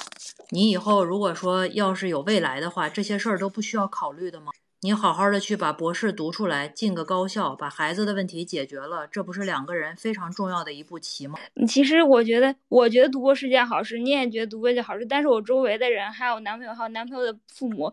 [0.51, 4.53] 你以后如果说要是有未来的话，这些事儿都不需要考虑的吗？
[4.83, 11.37] 你好好的去把博士读出来，进个高校，把孩子的问题解决了，这不是两个人非常重要的一步棋吗？
[11.67, 17.93] 其实我觉得，我觉得读博是件好事，你也觉得读博是件好事，但是我周围的人，还有男朋友，还有男朋友的父母。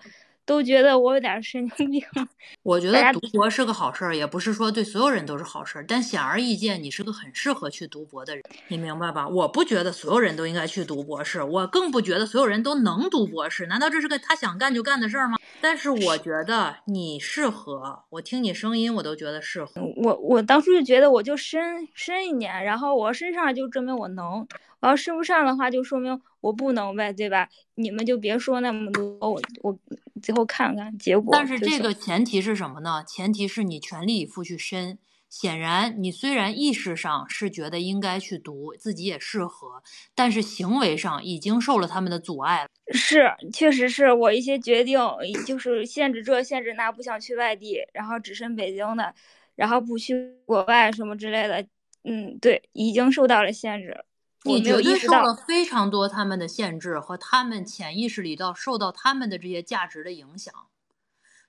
[0.49, 2.03] 都觉得我有点神经病。
[2.63, 5.85] 我觉得读博是个好事儿，也不是说对所有人都是好事儿。
[5.87, 9.27] 但显而易见，你是个很适合去读博的人，你明白吧？
[9.27, 13.67] 我不觉得所有人都应该去读博士，我更不觉得所有人都能读博士。
[13.67, 15.37] 难道这是个他想干就干的事儿吗？
[15.61, 19.79] 但是我觉得你适合，我听你声音我都觉得适合。
[19.97, 24.47] 我我当初就觉得我就申申一年，然后我申上就证明我能。
[24.81, 27.49] 我要申不上的话，就说明我不能呗，对吧？
[27.75, 29.77] 你们就别说那么多，我我
[30.19, 31.29] 最后看看结果。
[31.31, 33.03] 但是这个前提是什么呢？
[33.07, 34.97] 前提是你全力以赴去申。
[35.29, 39.83] 显然，你虽然意识上是觉得应该去读，自己也适合，
[40.15, 42.69] 但是行为上已经受了他们的阻碍了。
[42.91, 44.99] 是，确实是我一些决定，
[45.45, 49.13] 就是限制这限制那，不想去外地，然后只申北京的，
[49.55, 51.63] 然后不去国外什么之类的。
[52.05, 53.95] 嗯，对，已经受到了限制。
[54.43, 60.53] 你绝对受了非常多他们的限制和他们潜意识里到受到他们的这些价值的影响，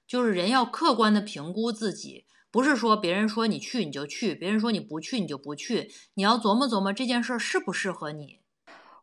[0.07, 8.41] 就是人要客观的评估自己，不是说别人说你去你就去，别人说你不去你就不去，你要琢磨琢磨这件事适不适合你。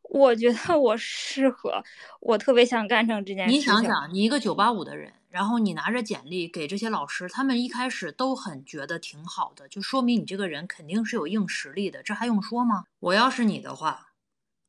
[0.10, 1.84] 我觉得我适合，
[2.22, 3.52] 我特别想干成这件事。
[3.52, 12.86] 你想想，你一个九八五的人，然后你拿着简历给这些老师，他们一开始都很觉得挺好的，就说明你这个人肯定是有硬实力的，这还用说吗？
[13.00, 14.14] 我要是你的话，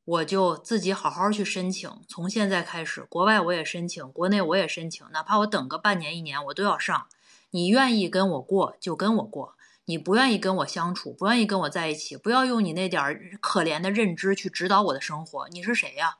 [0.05, 7.07] 我就自己好好去申请，从现在开始，国外我也申请，国内我也申请，哪怕我等个半年一年，我都要上。
[7.51, 9.55] 你愿意跟我过就跟我过。
[9.85, 15.49] 你不愿意跟我相处，不愿意跟我在一起，不要用你那点儿可怜的认知去指导我的生活。
[15.49, 16.17] 你是谁呀？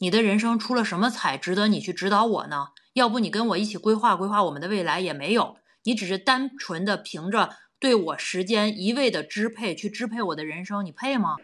[0.00, 2.68] 你的人生出了什么彩，值得你去指导我呢？
[2.92, 5.56] 要不你跟我一起规划规划我们的未来也没有。
[5.84, 11.36] 你只是单纯的凭着对我时间一味的支配去支配我的人生，你配吗？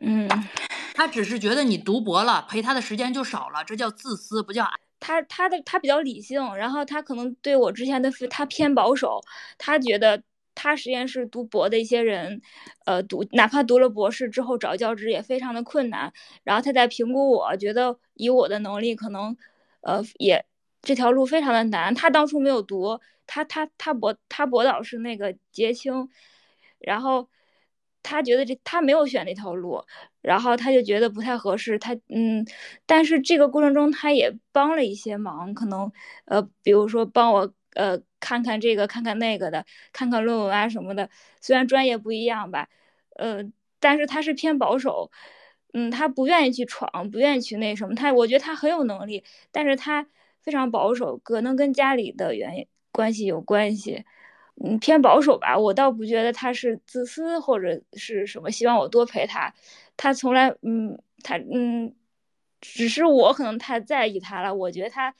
[0.00, 0.28] 嗯，
[0.94, 4.70] 他只是觉得你读博了，陪他的时间就少了，这叫自私，不叫爱。
[5.00, 9.20] 他他的他比较理性，然后他可能对我之前的他偏保守，
[9.56, 10.22] 他觉得。
[10.60, 12.42] 他实验室读博的一些人，
[12.84, 16.12] 呃，读哪怕读了博士之后找教职也非常的困难。
[16.42, 19.36] 然后他在评估，我觉得以我的能力，可能，
[19.82, 20.44] 呃，也
[20.82, 21.94] 这条路非常的难。
[21.94, 26.08] 他当初没有读，他他他博他博导是那个结清，
[26.78, 27.28] 然后
[28.02, 29.84] 他觉得这他没有选那条路，
[30.22, 31.78] 然后他就觉得不太合适。
[31.78, 32.46] 他嗯，
[32.86, 35.90] 但是这个过程中他也帮了一些忙，可能
[36.26, 41.10] 呃，比如说帮我呃看看这个看看那个的，看看论文啊什么的。
[41.40, 42.68] 虽然专业不一样吧，
[43.16, 43.42] 呃，
[43.80, 45.10] 但是他是偏保守，
[45.74, 47.94] 嗯，他不愿意去闯，不愿意去那什么。
[47.94, 50.06] 他我觉得他很有能力，但是他
[50.48, 54.02] 非常保守，可能跟家里的原因关系有关系。
[54.64, 59.52] 嗯，偏保守吧，我倒不觉得他是自私或者是什么，希望我多陪他。
[59.98, 61.94] 他从来，嗯，他，嗯，
[62.62, 65.14] 只是我可能太在意他了，我觉得他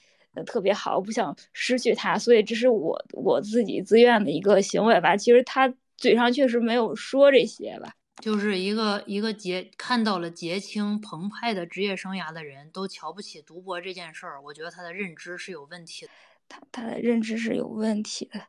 [0.47, 5.15] 特别好，不想失去他，所以这是我我自己自愿的一个行为吧。
[5.15, 16.11] 其实他嘴上确实没有说这些吧，就是一个一个杰看到了杰青澎湃的职业生涯的人都瞧不起读博这件事儿，我觉得他的认知是有问题的。
[16.49, 18.41] 他他的认知是有问题的。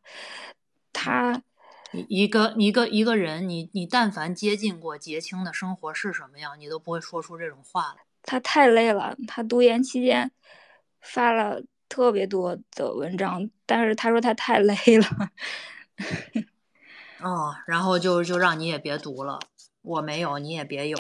[0.93, 1.43] 他
[1.93, 8.03] 一一个一个一个人，你你但凡接近过杰青的生活是什么样，你都不会说出这种话来。
[8.23, 10.31] 他太累了，他读研期间
[11.01, 15.31] 发了特别多的文章，但是他说他太累了。
[17.21, 19.39] 哦，然后就就让你也别读了，
[19.83, 20.99] 我没有，你也别有。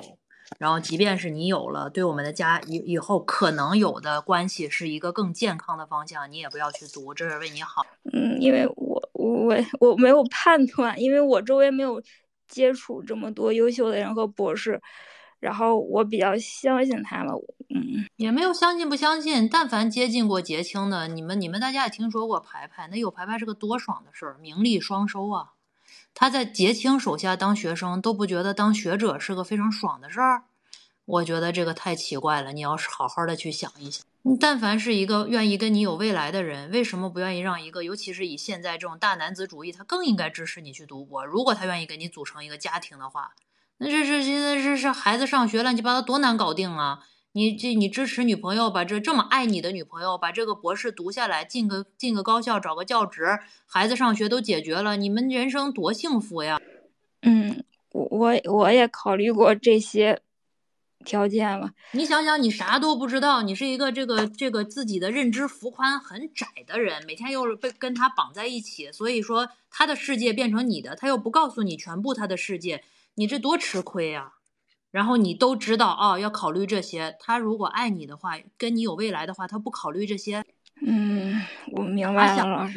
[0.58, 7.86] 然后，即便是你有了，对我们的家以以后可能有的关系是一个更健康的方向，你也不要去读，这是为你好。
[8.12, 12.02] 嗯，因为我我我没有判断，因为我周围没有
[12.48, 14.80] 接触这么多优秀的人和博士，
[15.38, 17.32] 然后我比较相信他们。
[17.72, 25.50] 嗯，也没有相信不相信，但凡接近过结清的，你们你们大家也听说过排排，那有排排是个多爽的事儿，名利双收啊。
[26.20, 30.42] 他在结清手下当学生都不觉得当学者是个非常爽的事儿，
[31.06, 32.52] 我觉得这个太奇怪了。
[32.52, 34.04] 你要是好好的去想一想，
[34.38, 41.24] 但凡是一个愿意跟你有未来的人，为什么不愿意让一个，尤其是以现在这种大男子主义，他更应该支持你去读博。
[41.24, 43.30] 如果他愿意跟你组成一个家庭的话，
[43.78, 47.06] 那这是现在这是孩子上学乱七八糟多难搞定啊！
[47.32, 56.60] 你这你支持女朋友把这这么爱你的女朋友把这个博士读下来，进个进个高校，找个教职，孩子上学都解决了，你们人生多幸福呀！
[57.22, 57.62] 嗯，
[57.92, 60.20] 我我我也考虑过这些
[61.04, 61.70] 条件了。
[61.92, 72.82] 你想想，你啥都不知道，你是一个这个这个自己的认知幅宽很窄的人，每天又是被跟他绑在一起，所以说他的世界变成你的，他又不告诉你全部他的世界，
[73.14, 74.32] 你这多吃亏呀！
[74.90, 77.16] 然后你都知道啊，要考虑这些。
[77.20, 80.44] 他如果爱你的话，跟你有未来的话，他不考虑这些。
[80.84, 81.40] 嗯，
[81.72, 82.68] 我明白了。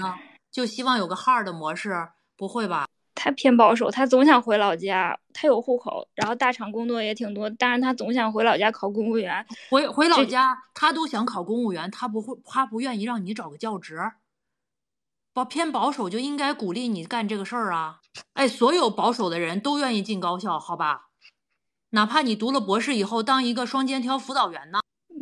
[0.51, 2.87] 就希望有个 hard 模式，不会吧？
[3.15, 5.17] 他偏保守，他总想回老家。
[5.33, 9.43] 他有户口，然后大厂工作也挺多，但是他总想回老家考公务员。
[9.69, 13.99] 回回老家，他都想考公务员，他不会，他不愿意让你找个教职。
[15.33, 18.01] 保偏保守就应该鼓励你干这个事儿啊！
[18.33, 21.07] 哎，所有保守的人都愿意进高校，好吧？
[21.93, 24.79] 哪怕你读了博士以后当一个双肩挑辅导员呢？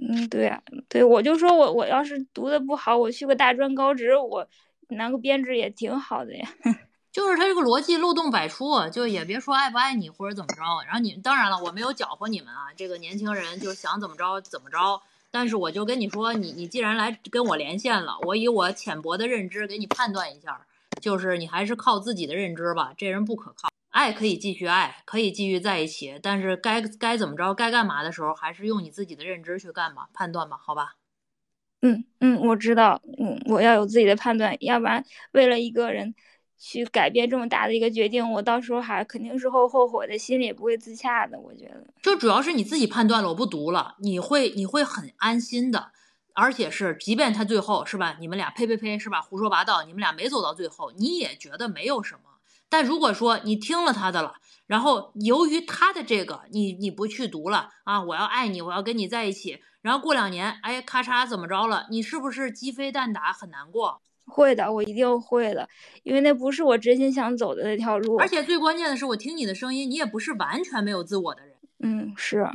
[0.09, 4.47] 嗯，对啊，对，我就说我我要是读的不好，我去个大专高职，我
[4.87, 6.47] 拿个编制也挺好的呀。
[7.11, 10.61] 就是他这个逻辑漏洞百出，就也别说爱不爱你或者怎么着。
[10.85, 15.01] 然后你当然了，我没有搅和你们啊，这个年轻人就想怎么着怎么着。
[15.29, 20.65] 但是我就跟你说，你你既然来跟我连线了，我以我浅薄的认知给你判断一下，
[21.01, 23.70] 就是你还是靠自己的认知吧，这人不可靠。
[23.91, 30.95] 爱可以继续爱，可以继续在一起，但是该该怎么着，该干嘛的时候，还是用你自己的认知去干吧，判断吧，好吧？
[31.81, 36.15] 嗯嗯，我知道，嗯，我要有自己的判断，要不然为了一个人
[36.57, 41.37] 去改变这么大的一个决定，我到时候还肯定是会后悔的，心里也不会自洽的。
[41.37, 45.91] 我觉得，就主要是你自己判断了，我不读了，你会你会很安心的，
[46.33, 52.21] 而且是，即便他最后是吧，你们俩呸呸呸是吧，胡说八道，你们俩没走到最后，你也觉得没有什么。
[52.71, 61.87] 但如果说你听了他的了，然后由于他的这个，你你不去读了啊，我要爱你，我要跟你在一起，然后过两年，哎，咔嚓怎么着了？
[61.91, 64.01] 你是不是鸡飞蛋打，很难过？
[64.25, 65.67] 会的，我一定会的，
[66.03, 68.15] 因为那不是我真心想走的那条路。
[68.15, 71.57] 而且最关键的是，我听你的声音，你也不是完全没有自我的人。
[71.83, 72.49] 嗯，是。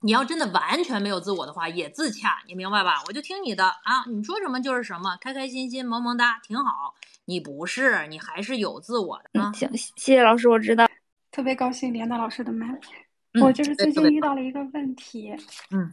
[0.00, 3.02] 你要真的完全没有自我的话，也自洽，你明白吧？
[3.06, 6.94] 我就听你的啊，你说什么就是什么，开开心心，萌萌哒，挺好。
[7.26, 9.30] 你不是，你还是有自我的。
[9.34, 10.86] 嗯，行，谢谢老师，我知道。
[11.30, 12.78] 特别高兴连到老师的麦。
[13.40, 15.34] 我就是最近遇到了一个问题。
[15.70, 15.90] 嗯。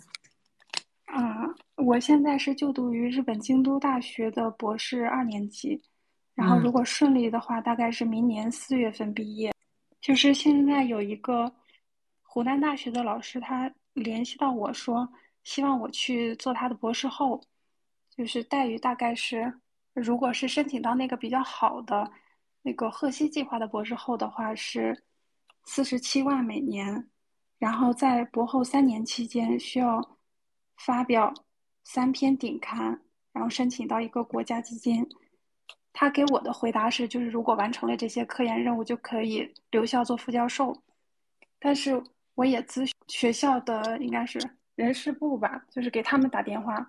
[1.06, 5.82] 啊，我现在是就读于日本京都大学的博士二年级，
[6.36, 9.54] 然后如果顺利的话，大概是明年四月份毕业。
[10.00, 11.52] 就是现在有一个
[12.22, 15.08] 湖南大学的老师，他联系到我说，
[15.44, 17.42] 希望我去做他的博士后，
[18.16, 19.52] 就是待遇大概是。
[19.94, 22.10] 如果是申请到那个比较好的
[22.62, 25.04] 那个贺西计划的博士后的话，是
[25.66, 27.10] 四十七万每年，
[27.60, 30.18] 然后在博后三年期间需要
[30.78, 31.34] 发表
[31.84, 35.08] 三篇顶刊，然后申请到一个国家基金。
[35.94, 40.74] 他给我的回答是，就是如果完成了这些科研任务，就可以留校做副教授。
[41.60, 42.02] 但是
[42.34, 44.40] 我也咨询学校的应该是
[44.76, 46.88] 人事部吧，就是给他们打电话，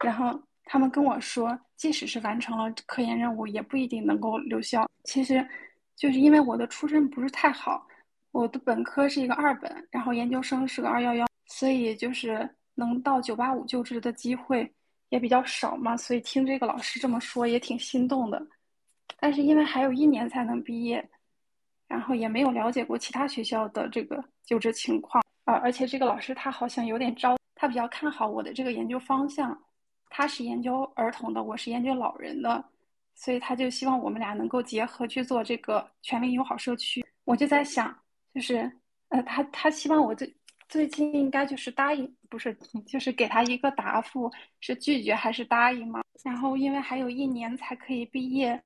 [0.00, 4.86] 然后他们跟我说，即使是完成了科研任务，也不一定能够留校。
[5.04, 5.48] 其实，
[5.96, 7.86] 就是因为我的出身不是太好，
[8.32, 14.70] 我的本科是一个二本，然后研究生是个二幺幺，所以就是能到九八五就职的机会。
[15.10, 18.44] 也比较少嘛，所以听这个老师这么说也挺心动的。
[19.20, 21.08] 但是因为还有一年才能毕业，
[21.86, 25.54] 然后也没有了解过其他学校的这个就职情况啊。
[25.54, 29.56] 而且这个老师他好像有点招，他比较看好我的这个研究方向。
[30.16, 32.64] 他是研究儿童的，我是研究老人的，
[33.14, 37.04] 所以他就希望我们俩能够结合去做这个全民友好社区。
[37.24, 37.94] 我就在想，
[38.32, 38.72] 就是
[39.10, 40.34] 呃，他他希望我最。
[40.68, 42.52] 最近应该就是答应，不是，
[42.88, 46.02] 就是给他一个答复，是拒绝还是答应吗？
[46.24, 48.60] 然后因为还有一年才可以毕业，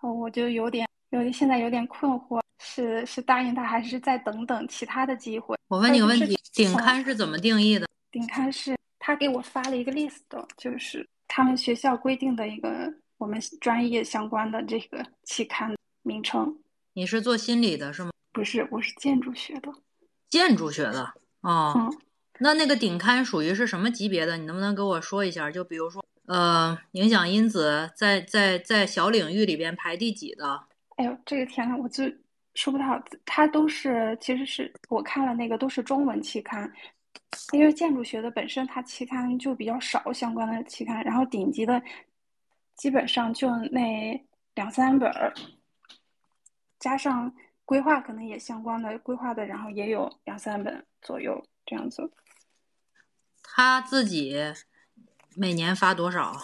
[0.00, 5.56] 我就有点有点现在有点困惑，是是答应他还是再等等其他的机会？
[5.68, 7.86] 我问你个问题，顶刊是怎么定义的？
[8.10, 10.20] 顶刊是他给我发了一个 list，
[10.56, 16.56] 就是他们学校规定的一个我们专业相关的这个期刊名称。
[16.92, 18.10] 你是做心理的是吗？
[18.32, 19.72] 不是，我是建筑学的。
[20.28, 21.90] 建筑学的哦，
[22.38, 24.36] 那那个顶刊属于是什么级别的？
[24.36, 25.50] 你能不能给我说一下？
[25.50, 30.62] 就比如说，呃，影响因子在在在小领域里边排第几的？
[30.96, 32.04] 哎呦，这个天呐，我就
[32.54, 33.02] 说不好。
[33.24, 36.70] 它都是，其实是我看了那个都是中文期刊，
[37.52, 41.82] 因为建筑学的本身它期刊就比较少相关的期刊，然后顶级的
[42.76, 45.32] 基本上就那两三本儿，
[46.78, 47.34] 加上。
[47.70, 52.10] 规划可能也相关的规划的，然后也有两三本左右这样子。
[53.44, 54.34] 他自己
[55.36, 56.36] 每年发多少？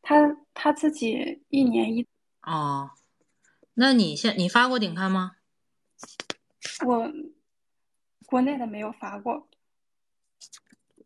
[0.00, 2.06] 他他自己一年一。
[2.42, 2.92] 哦，
[3.74, 5.32] 那你现你发过顶刊吗？
[6.86, 7.12] 我
[8.32, 9.46] 国内的没有发过，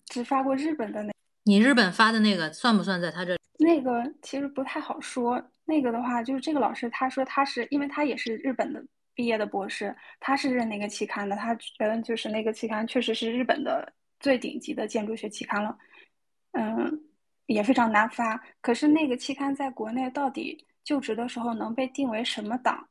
[0.04, 1.12] 只发过日本的那。
[1.42, 3.36] 你日本发的那个算不算在他这？
[3.58, 5.42] 那个其实不太好说。
[5.64, 8.80] 那个的话，就是这个老师他说他是因为他也是日本的
[9.12, 15.76] 毕业的博士，他是认那个期刊的，他觉得就是那个期刊确实是日本的最顶级的建筑学期刊了，
[16.52, 17.00] 嗯，
[17.46, 18.40] 也非常难发。
[18.60, 22.88] 可是那个期刊在国内到底就职的时候能被定为什么档，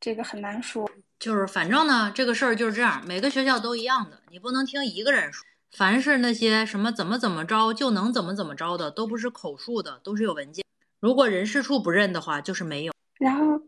[0.00, 0.88] 这个很难说。
[1.18, 5.44] 就是反正呢，这个事儿就是这样，每个学校都一样的，你不能听一个人说。
[5.72, 10.64] 凡是那些什么怎么怎么着就能怎么怎么着的，都不是口述的，都是有文件。
[11.00, 12.92] 如果人事处不认的话，就是没有。
[13.18, 13.60] 然后，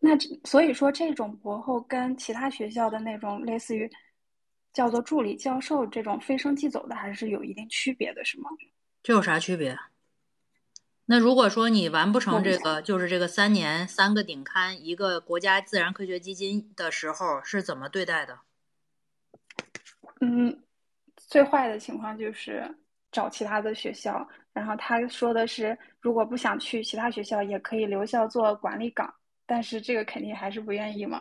[0.00, 3.88] 那所以说这种博后跟其他学校的那种类似于
[4.72, 8.50] 叫做助理教授这种非升即走的，还是有一定区别的，是吗？
[9.02, 9.76] 这有啥区别？
[11.06, 18.38] 那如果说你完不成这个，就是这个三年三个顶刊一个国家自然科学基金的时候，是怎么对待的？
[20.20, 20.62] 嗯，
[21.16, 22.64] 最坏的情况就是
[23.12, 24.26] 找其他的学校。
[24.54, 29.12] 然后他说的是，如果不想去其他学校，也可以留校做管理岗，
[29.44, 31.20] 但是这个肯定还是不愿意嘛。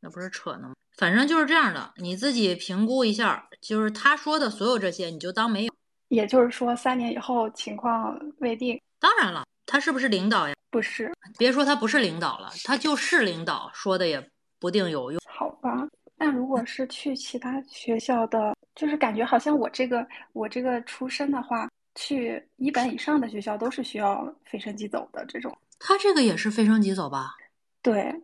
[0.00, 0.74] 那不是扯呢吗？
[0.96, 5.72] 反正就是这样的，你自己评估一下，就是他说的所有这些，你就当没有。
[6.08, 8.80] 也就是说，三年以后情况未定。
[9.00, 10.54] 当然了，他是不是领导呀？
[10.70, 14.22] 不是，别说他不是领导了，他就是领导，说的也
[14.58, 15.20] 不定有用。
[15.28, 15.86] 好吧，
[16.16, 21.68] 那如果是去其他学校的，就是感觉好像我这个我这个出身的话。
[22.00, 27.34] 去一本以上的学校都是需要非升即走的这种，他这个也是非升即走吧？
[27.82, 28.14] 对，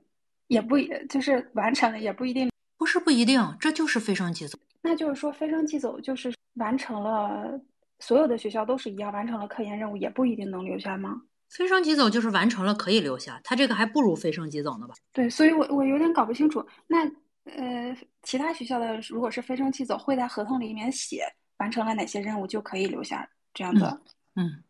[0.47, 0.77] 也不
[1.09, 4.57] 就是完成了也不一定，不是不一定，这就是非升即走。
[4.81, 7.61] 那就是说非升即走就是完成了
[8.07, 11.23] 所有的学校都是一样，完成了科研任务也不一定能留下吗？
[11.49, 14.95] 飞升即走就是完成了可以留下，他这个还不如飞升即走呢吧？
[15.11, 17.07] 对，所以我我有点搞不清楚，那
[17.45, 21.25] 呃其他学校的如果是飞升即走，会在合同里面写
[21.57, 23.27] 完成了哪些任务就可以留下。
[23.55, 23.99] 这样的，
[24.37, 24.63] 嗯，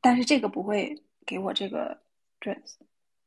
[0.00, 0.94] 但是这个不会
[1.26, 1.98] 给我这个
[2.38, 2.62] 准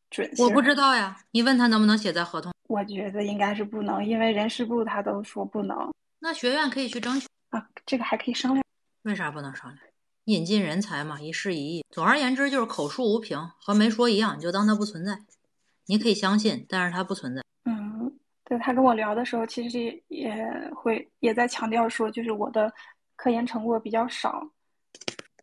[0.09, 0.31] 准。
[0.37, 2.53] 我不知道呀，你问他能不能写在合同？
[2.69, 5.91] 我觉得应该是不能，因为人事部他都说不能。
[6.19, 8.63] 那学院可以去争取啊，这个还可以商量。
[9.03, 9.79] 为啥不能商量？
[10.25, 11.85] 引进人才嘛，一事一议。
[11.89, 15.19] 总而言之，就是口述无凭，和没说一样，你就当他不存在。
[15.87, 17.41] 你可以相信，但是他不存在。
[17.65, 20.33] 嗯，对他跟我聊的时候，其实也
[20.75, 22.71] 会也在强调说，就是我的
[23.15, 24.47] 科研成果比较少。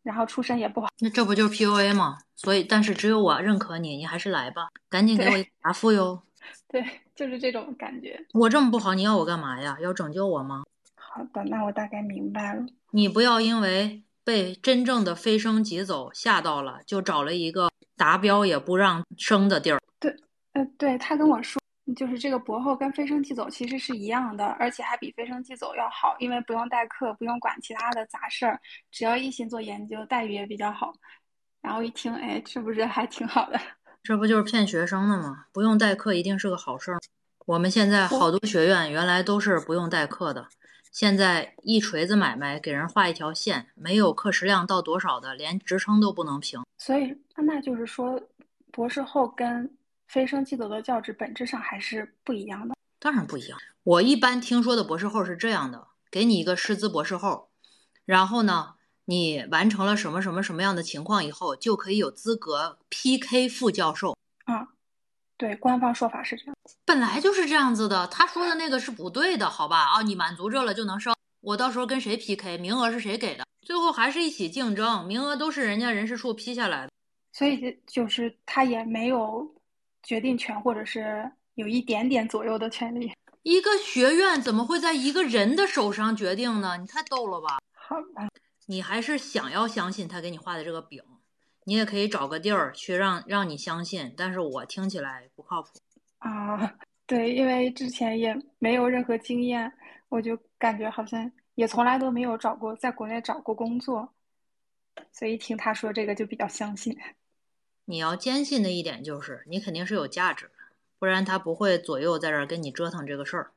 [0.04, 2.18] 然后出身也不好，那这不就是 PUA 吗？
[2.34, 6.22] 所以，但是只有我认可你，你还是来吧，赶紧给我答复哟。
[6.68, 6.82] 对，
[7.14, 8.18] 就是这种感觉。
[8.32, 9.76] 我这么不好，你要我干嘛呀？
[9.82, 10.64] 要拯救我吗？
[11.10, 12.64] 好的，那我大概明白了。
[12.90, 19.80] 你不要因为被真正的飞升即走吓到了，就找了一个达标也不让升的地儿。
[19.98, 20.14] 对，
[20.52, 21.60] 呃，对他跟我说，
[21.96, 30.92] 就是这个博后跟飞升即走其实是一样的，而且还比飞升即走要好，因为不用代课，不用管其他的杂事儿，只要一心做研究，待遇也比较好。
[31.60, 33.58] 然后一听，哎，是不是还挺好的？
[34.02, 35.46] 这不就是骗学生的吗？
[35.52, 36.98] 不用代课一定是个好事儿。
[37.44, 40.46] 我们现在好多学院原来都是不用代课的，
[40.92, 46.62] 现在一锤子买卖给人画一条线，没有课时量到多少的，连职称都不能评。
[46.78, 48.20] 所以那就是说，
[48.72, 49.70] 博士后跟
[50.06, 52.74] 非升即走的教职本质上还是不一样的。
[52.98, 53.58] 当然不一样。
[53.84, 57.50] 我一般听说的博士后是这样的：给你一个师资博士后，
[58.04, 58.74] 然后呢？
[59.10, 64.14] 你完成了什么什么什么样的情况以后，就可以有资格 PK 副教授。
[64.46, 64.68] 嗯，
[65.38, 68.06] 对，官方说法是这样，本来就是这样子的。
[68.08, 69.78] 他说的那个是不对的，好吧？
[69.84, 73.46] 啊，你满足这了就能升，我到时候跟谁 PK，名额是谁给的？
[73.62, 76.90] 最后还是一起竞争，名额都是人家人事处批下来的。
[77.32, 79.48] 所以就是他也没有
[80.02, 83.12] 决定权，或者是有一点点左右的权利。
[83.44, 86.76] 一个学院怎么会在一个人的手上决定呢？
[86.78, 87.58] 你太逗了吧？
[87.72, 88.28] 好吧。
[88.66, 91.00] 你还是想要相信他给你画的这个饼，
[91.68, 95.68] 你也可以找个地儿去让让你相信，但是我听起来不靠谱
[96.16, 96.78] 啊。
[97.04, 99.70] 对，因为之前也没有任何经验，
[100.08, 104.14] 我就感觉好像也从来都没有找过在国内找过工作，
[105.12, 106.98] 所以听他说这个就比较相信。
[107.84, 110.52] 你要坚信的一点就是你肯定是有价值的，
[110.98, 113.50] 不然他不会左右在这儿跟你折腾这个事儿。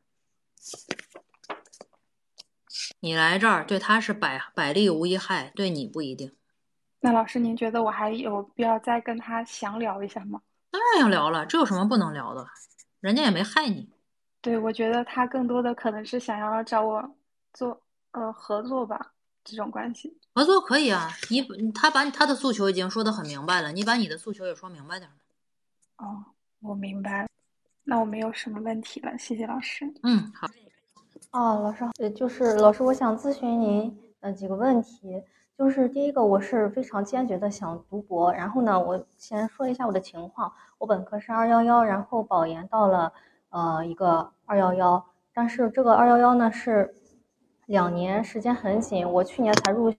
[3.00, 6.36] 你来这儿对他是百百利无一害，对你不一定。
[7.04, 10.40] 那老师，您觉得我还有必要再跟他详聊一下吗？
[10.70, 12.48] 当然要聊了，这有什么不能聊的？
[13.00, 13.90] 人家也没害你。
[14.40, 17.16] 对，我觉得他更多的可能是想要找我
[17.54, 17.82] 做
[18.12, 20.16] 呃合作吧，这种关系。
[20.36, 25.10] 合作可以啊，你他把他的诉求已经说的很明白了，你把你的诉求也说明白点。
[25.98, 26.24] 哦，
[26.62, 27.28] 我明白了，
[27.84, 29.92] 那我没有什么问题了，谢谢老师。
[30.04, 30.48] 嗯，好。
[31.32, 35.22] 哦，老师，呃，就是老师，我想咨询您呃几个问题。
[35.62, 38.34] 就是第一个，我是非常坚决的想读博。
[38.34, 40.52] 然后呢，我先说一下我的情况。
[40.80, 43.14] 我本科是二幺幺，然后保研到了
[43.52, 46.96] 呃一个二幺幺，但是这个二幺幺呢是
[47.68, 49.08] 两年，时间很紧。
[49.08, 49.92] 我去年才入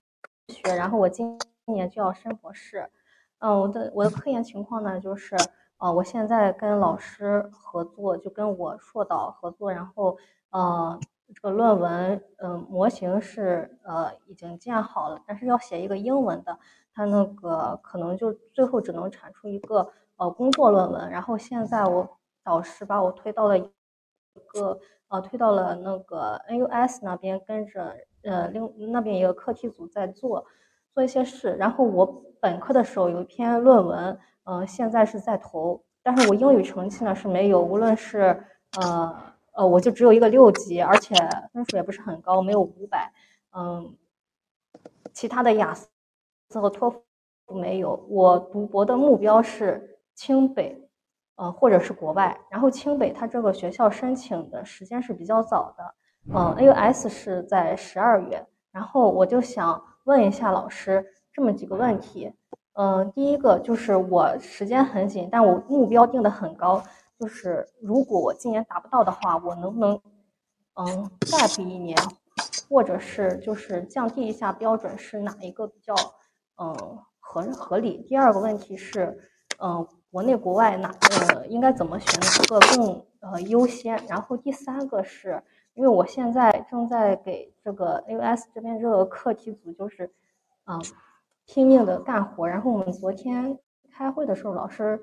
[0.48, 2.90] 学，然后我今年就要升博士。
[3.38, 5.36] 嗯，我的我的科研情况呢就是，
[5.78, 10.18] 呃，我现在跟老师合作，就跟我硕导合作，然后
[10.50, 10.98] 呃。
[11.34, 16.58] 这个论文，嗯，模型是呃已经建好了，但是要写一个英文的，
[16.92, 21.10] 它那个可能就最后只能产出一个呃工作论文。
[21.10, 23.70] 然后现在我导师把我推到了一
[24.48, 24.78] 个
[25.08, 30.44] 呃推到了那个 NUS 那边，跟着呃另那边一个课题组在做
[30.94, 31.54] 做一些事。
[31.56, 32.06] 然后我
[32.40, 38.44] 本科的时候有一篇论文，嗯，现在是在投，但是我英语成绩呢是没有，无论是
[38.78, 39.31] 呃。
[39.52, 41.14] 呃，我就只有一个六级，而且
[41.52, 43.12] 分数也不是很高，没有五百。
[43.54, 43.94] 嗯，
[45.12, 45.88] 其他的雅思
[46.60, 47.02] 和托福
[47.54, 47.94] 没有。
[48.08, 50.88] 我读博的目标是清北，
[51.36, 52.38] 呃，或者是国外。
[52.50, 55.94] 然后清北它这个学校申请的时间是比较早的，
[56.34, 58.46] 嗯，AUS 是在十二月。
[58.70, 62.32] 然后我就想问一下老师这么几个问题。
[62.72, 66.82] 嗯，第一个就是我时间很紧，但我目标定的很高。
[67.22, 69.94] 就是如果我今年达不到的话，我能不能
[70.74, 71.96] 嗯再补一年，
[72.68, 75.94] 或者是就是降低一下标准，是哪一个比较
[76.56, 77.98] 嗯合合理？
[78.08, 79.16] 第二个问题是，
[79.60, 80.92] 嗯国内国外哪
[81.30, 84.04] 呃应该怎么选哪个更呃优先？
[84.08, 85.40] 然后第三个是
[85.74, 90.12] 因为我现在正在给这个 AUS 这边这个课题组就是
[90.64, 90.82] 嗯
[91.46, 93.56] 拼命的干活，然后我们昨天
[93.92, 95.00] 开会的时候，老师。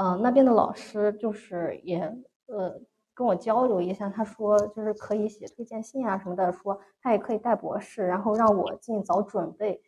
[0.00, 1.98] 嗯，那边的老师就是也
[2.46, 2.80] 呃
[3.14, 9.82] 跟我交流一下，他说就是可以写推荐信啊什么的，说他也可以带博士，然后让我尽早准备。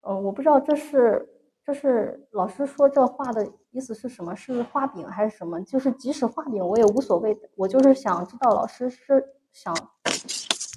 [0.00, 1.28] 嗯，我不知道这是
[1.64, 4.34] 这是老师说这话的意思是什么？
[4.34, 5.62] 是画饼还是什么？
[5.62, 9.72] 就是即使画饼我也无所谓，我就是想知道老师是想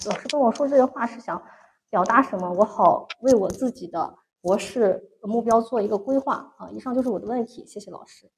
[0.06, 1.42] 老师跟我说这些话是想
[1.90, 6.70] 表达什么，我好为我自己的博士目标做一个规划啊。
[6.70, 8.30] 以上就是我的问题，谢谢老师。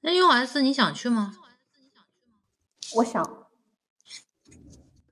[0.00, 1.34] 那 US 你想去吗？
[2.96, 3.22] 我想。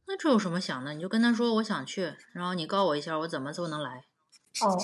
[0.08, 0.94] 那这有什么想的？
[0.94, 4.04] 你就跟他说我想去，然后你告我一下，我怎么就能来？
[4.62, 4.78] 哦，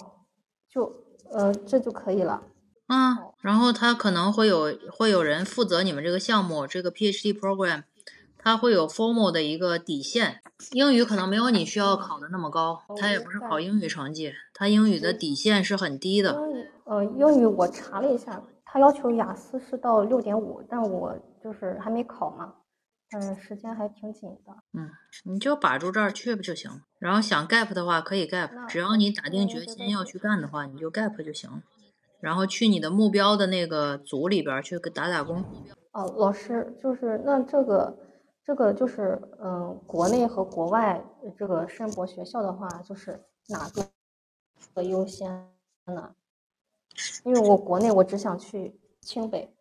[0.68, 2.42] 就呃这就可以了。
[2.86, 7.84] 啊，然后他可能会有会有人负责你们这个项目，这个 PhD program，
[8.36, 10.42] 他会有 formal 的一个底线。
[10.72, 16.34] 英语可能没有你需要考的那么高，他也不是考英语成绩，他英语的底线是很低的。
[16.34, 18.42] 英语呃，英语我查了一下，
[18.73, 21.14] 他要求雅思是到六点五，但我
[21.45, 22.55] 就是还没考嘛，
[23.14, 24.55] 嗯，时间还挺紧的。
[24.73, 24.89] 嗯，
[25.25, 26.79] 你就把住这儿去不就行了？
[26.99, 31.62] 然后想 gap 的话可以 gap，只要你打定决心要去干的话，你就 gap 就行。
[32.20, 35.45] 然后去你的目标的那个组里边去打打工。
[35.91, 37.99] 哦，老师，就是那这个
[38.43, 41.05] 这个就是嗯，国内和国外
[41.37, 43.68] 这个申博学校的话，就是哪
[44.75, 45.29] 个优先
[45.85, 46.14] 呢？
[47.24, 49.55] 因为我国内我只想去清北。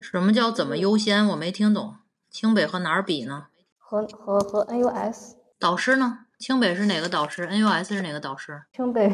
[0.00, 1.26] 什么叫怎么优先？
[1.28, 1.96] 我没听懂。
[2.30, 3.46] 清北和哪儿比呢？
[3.76, 5.32] 和和和 NUS。
[5.58, 6.26] 导师呢？
[6.38, 8.62] 清北是哪个导师？NUS 是哪个导师？
[8.72, 9.08] 清北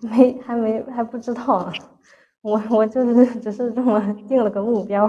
[0.00, 1.72] 没还没还不知道呢，
[2.42, 3.98] 我我就是只是这么
[4.28, 5.08] 定了个目标。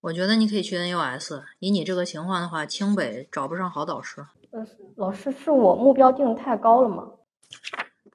[0.00, 4.26] 我觉得你可以去 NUS，以你这个情况的话，清北找不上好导师。
[4.50, 4.66] 呃，
[4.96, 7.12] 老师是我目标定太高了吗？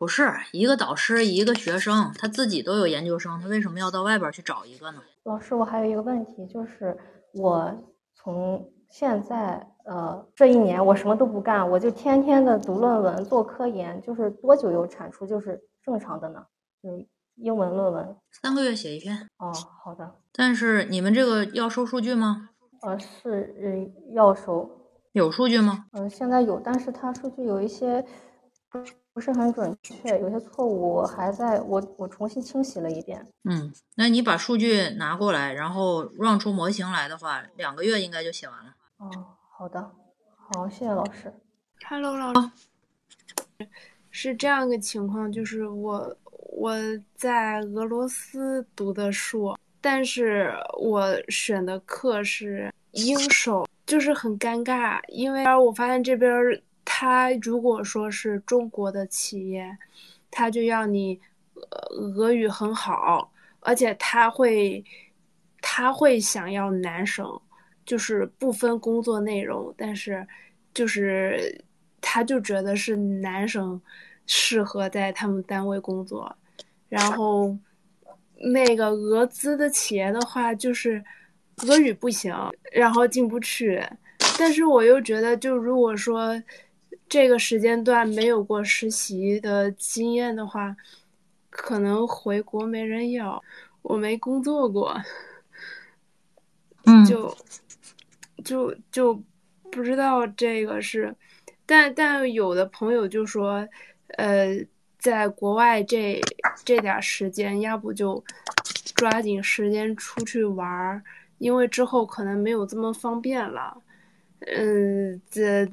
[0.03, 5.01] 不是，一个导师一个学生，他自己都有研究生，他为什么要到外边去找一个呢？
[5.23, 6.97] 老师，我还有一个问题，就是
[7.33, 7.73] 我
[8.13, 9.65] 从现在。
[9.85, 16.45] 呃，这一年我什么都不干，我就天天的读论文、做科研，就是多久有产出就是正常的呢？
[16.81, 19.27] 就是英文论文三个月写一篇。
[19.39, 19.51] 哦，
[19.83, 20.15] 好的。
[20.33, 22.49] 但是你们这个要收数据吗？
[22.81, 24.69] 呃，是呃要收。
[25.11, 25.85] 有数据吗？
[25.91, 28.05] 嗯，现在有，但是它数据有一些
[29.13, 33.25] 不不是很准确，有些错误，我还在我我重新清洗了一遍。
[33.43, 38.73] 嗯，那你把数据拿过来，然后 run 出模型来的话，两个月应该就写完了。
[38.97, 39.09] 哦。
[39.55, 39.91] 好的，
[40.35, 41.31] 好，谢谢老师。
[41.87, 43.67] Hello，老师，
[44.09, 46.17] 是这样一个情况，就是我
[46.57, 46.75] 我
[47.15, 50.51] 在俄罗斯读的书，但是
[50.81, 56.29] 我选的课是英授，就是很尴尬，因为我发现这边
[57.03, 59.77] 他如果说是中国的企业，
[60.31, 61.19] 他就要你
[61.91, 63.29] 俄语很好，
[63.59, 64.81] 而且他会
[65.61, 67.27] 他会想要男生。
[67.85, 70.25] 就是不分工作内容，但是
[70.73, 71.61] 就是
[71.99, 73.81] 他就觉得是男生
[74.25, 76.33] 适合在他们单位工作，
[76.87, 77.53] 然后
[78.37, 81.03] 那个俄资的企业的话，就是
[81.67, 82.33] 俄语不行，
[82.71, 83.83] 然后进不去。
[84.39, 86.41] 但是我又觉得，就如果说
[87.13, 90.75] 这个时间段没有过实习的经验的话，
[91.51, 93.39] 可能回国没人要。
[93.83, 94.99] 我没工作过，
[96.85, 97.37] 嗯，就。
[98.43, 99.13] 就就
[99.71, 101.15] 不知道这个是，
[101.67, 103.65] 但但有的朋友就说，
[104.17, 104.57] 呃，
[104.97, 106.19] 在国外这
[106.65, 108.21] 这点时间，要不就
[108.95, 111.03] 抓紧时间出去玩儿，
[111.37, 113.77] 因为之后可能没有这么方便了。
[114.39, 115.65] 嗯，这，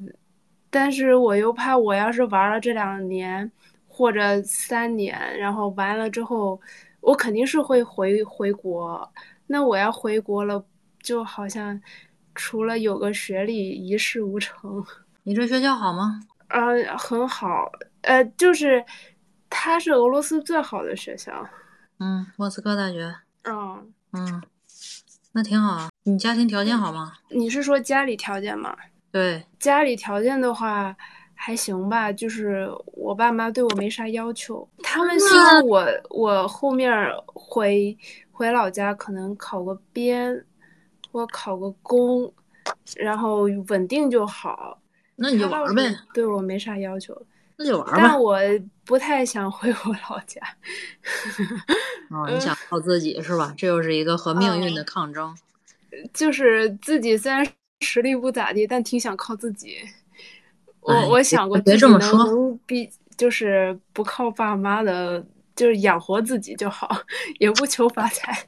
[0.71, 3.51] 但是我又怕我要是玩了这两年
[3.87, 6.59] 或者三年，然后完了之后，
[7.01, 9.07] 我肯定是会回回国。
[9.45, 10.65] 那我要回国了，
[11.03, 11.79] 就好像。
[12.33, 14.81] 除了有个学历，一事无成。
[15.23, 16.21] 你这学校好吗？
[16.47, 17.69] 呃，很好。
[18.03, 18.83] 呃，就是
[19.49, 21.45] 它是俄罗斯最好的学校。
[21.99, 23.13] 嗯，莫斯科大学。
[23.43, 24.41] 嗯嗯，
[25.33, 25.89] 那挺好啊。
[26.03, 27.11] 你家庭条件好吗？
[27.27, 28.77] 你是说家里条件吗？
[29.11, 30.95] 对，家里条件的话
[31.33, 32.11] 还行吧。
[32.11, 36.91] 就是我爸妈对我没啥要求，他们希望我我后面
[37.25, 37.97] 回
[38.31, 40.45] 回老家可能考个编。
[41.13, 42.33] 或考个公，
[42.95, 44.79] 然后稳定就好。
[45.17, 45.93] 那你就玩呗。
[46.13, 47.13] 对我没啥要求。
[47.57, 47.97] 那就玩吧。
[47.97, 48.39] 但我
[48.85, 50.39] 不太想回我老家。
[52.11, 53.53] 哦，你想靠自己是吧？
[53.57, 55.37] 这又是一个和命运的抗争。
[56.13, 57.45] 就是自己虽然
[57.81, 59.77] 实力不咋地，但挺想靠自己。
[60.79, 65.23] 我我想过别这么说，能比就是不靠爸妈的，
[65.55, 66.89] 就是养活自己就好，
[67.39, 68.47] 也不求发财。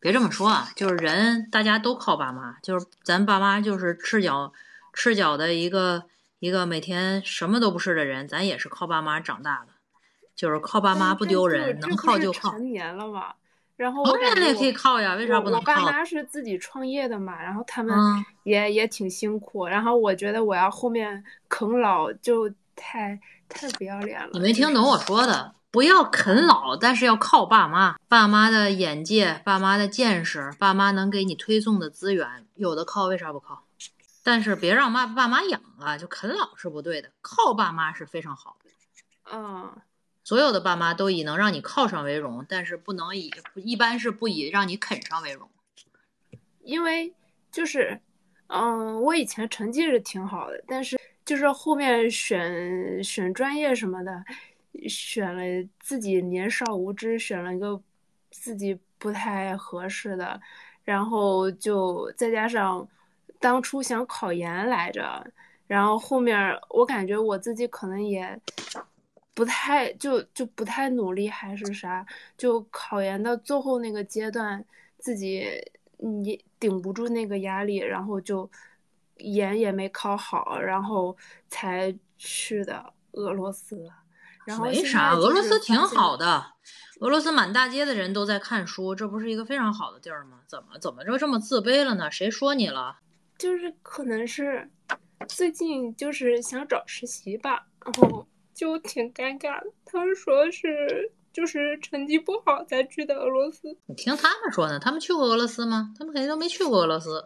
[0.00, 4.52] 别这么说啊，就是人大家都靠爸妈，就是咱爸妈就是赤脚
[4.92, 6.04] 赤脚的一个
[6.38, 9.72] 一个每天什么都不是的人，咱也是靠爸妈长大的，
[10.36, 12.50] 就是靠爸妈不丢人，能靠就靠。
[12.52, 13.34] 成年了嘛，
[13.78, 15.72] 然后当然也可以靠呀，为啥不能靠？
[15.72, 17.96] 我爸妈是自己创业的嘛，然后他们
[18.42, 23.18] 也也挺辛苦，然后我觉得我要后面啃老就太
[23.48, 24.30] 太不要脸了。
[24.32, 25.54] 你没听懂我说的？
[25.70, 27.96] 不要啃老，但是要靠爸妈。
[28.08, 32.26] 爸妈的眼界，爸妈的见识，爸妈能给你推送的资源，
[32.56, 33.62] 有的靠，为啥不靠？
[34.24, 38.70] 但是别让妈爸妈养啊，就啃老是不对的，靠爸妈是非常好的。
[39.30, 39.70] 嗯，
[40.28, 45.48] 所有的爸妈都以能让你靠上为荣，但是不能以一般是不以让你啃上为荣。
[46.60, 47.10] 因为
[47.50, 47.98] 就是，
[48.48, 54.22] 嗯，我以前成绩是挺好的，但是就是后面选选专业什么的，
[54.86, 57.80] 选了自己年少无知，选了一个
[58.30, 60.38] 自己不太合适的，
[60.84, 62.86] 然后就再加上
[63.40, 65.26] 当初想考研来着，
[65.66, 68.38] 然后后面我感觉我自己可能也
[69.38, 72.04] 不太就就不太努力还是啥，
[72.36, 74.64] 就考研到最后那个阶段，
[74.98, 75.46] 自己
[75.98, 78.50] 你顶不住那个压力，然后就
[79.18, 81.16] 研也没考好，然后
[81.48, 83.88] 才去的俄罗斯。
[84.44, 86.54] 然后没啥，俄罗斯挺好的，
[86.98, 90.40] 俄罗斯满大街的人都在看书，这不是一个非常好的地儿吗？
[90.48, 92.10] 怎么怎么就这么自卑了呢？
[92.10, 92.98] 谁说你了？
[93.38, 94.68] 就是可能是
[95.28, 98.26] 最近就是想找实习吧，然后
[98.58, 99.70] 就挺尴尬的。
[99.84, 104.80] 他们说是就是成绩不好才去的俄罗斯，你听他们说呢？
[104.80, 105.94] 他们去过俄罗斯吗？
[105.96, 107.24] 他们肯定都没去过俄罗斯。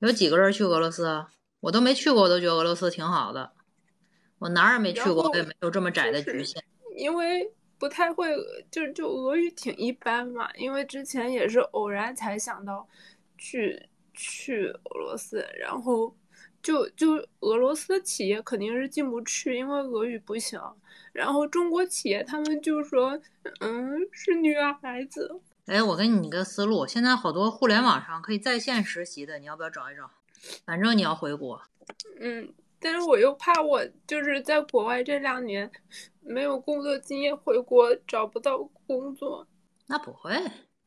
[0.00, 1.28] 有几个人去俄罗斯啊？
[1.60, 3.52] 我都没去过，我都觉得俄罗斯挺好的。
[4.40, 6.60] 我哪儿也没去过，我也没有这么窄的局限。
[6.96, 7.48] 因为
[7.78, 8.34] 不太会，
[8.68, 10.50] 就就俄语挺一般嘛。
[10.56, 12.84] 因为之前也是偶然才想到
[13.36, 13.80] 去
[14.12, 16.12] 去俄罗斯，然后
[16.68, 20.60] 就就俄罗斯的企业肯定是进不去，因为俄语不行。
[21.14, 23.18] 然后中国企业他们就说，
[23.60, 25.40] 嗯，是女孩子。
[25.64, 30.10] 哎，我给你一个思路，现在好多互联网上可以在线实习的，你要不要找一找？
[30.66, 31.58] 反正你要回国，
[32.20, 35.70] 嗯，但是我又怕我就是在国外这两年
[36.20, 39.46] 没有工作经验，回国找不到工作。
[39.86, 40.38] 那不会。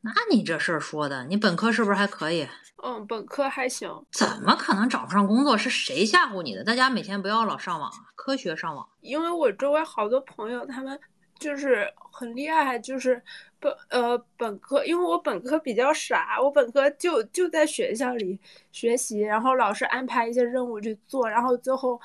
[0.02, 2.48] 那你这事儿说的，你本科是不是还可以？
[2.84, 3.88] 嗯，本科还行。
[4.10, 5.56] 怎么可能找不上工作？
[5.56, 6.64] 是谁吓唬你的？
[6.64, 8.84] 大家每天不要老上网啊，科学上网。
[9.00, 10.98] 因为我周围好多朋友，他们
[11.38, 13.22] 就是很厉害，就是
[13.60, 18.36] 本呃本科，因为我本科比较傻，我本科就就在学校里
[18.72, 22.00] 学习，然后老师安排一些任务去做，然后最后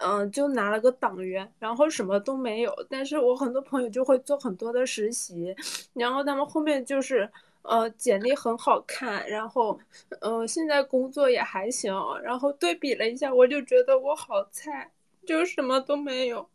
[0.00, 2.74] 嗯、呃就拿了个党员，然后什么都没有。
[2.88, 5.54] 但是我很多朋友就会做很多的实习，
[5.94, 7.30] 然后他们后面就是。
[7.62, 9.78] 呃，简历很好看，然后，
[10.22, 11.92] 呃，现在工作也还行，
[12.22, 14.90] 然后对比了一下，我就觉得我好菜，
[15.26, 16.48] 就什么都没有。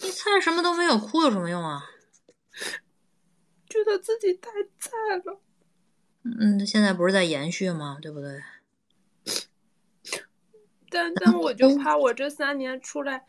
[0.00, 1.88] 你菜什么都没有，哭有什么用啊？
[3.66, 4.90] 觉得自己太菜
[5.24, 5.40] 了。
[6.22, 7.96] 嗯，现在不是在延续吗？
[8.02, 8.42] 对不对？
[10.94, 13.20] 但但我就怕我这三年出来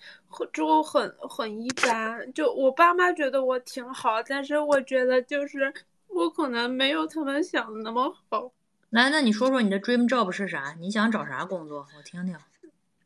[0.53, 5.73] 之后很很一般，就我爸妈觉得我挺好，但是我觉得就是
[6.07, 8.51] 我可能没有他们想的那么好。
[8.91, 10.75] 来，那你说说你的 dream job 是啥？
[10.79, 11.87] 你想找啥工作？
[11.97, 12.37] 我听听。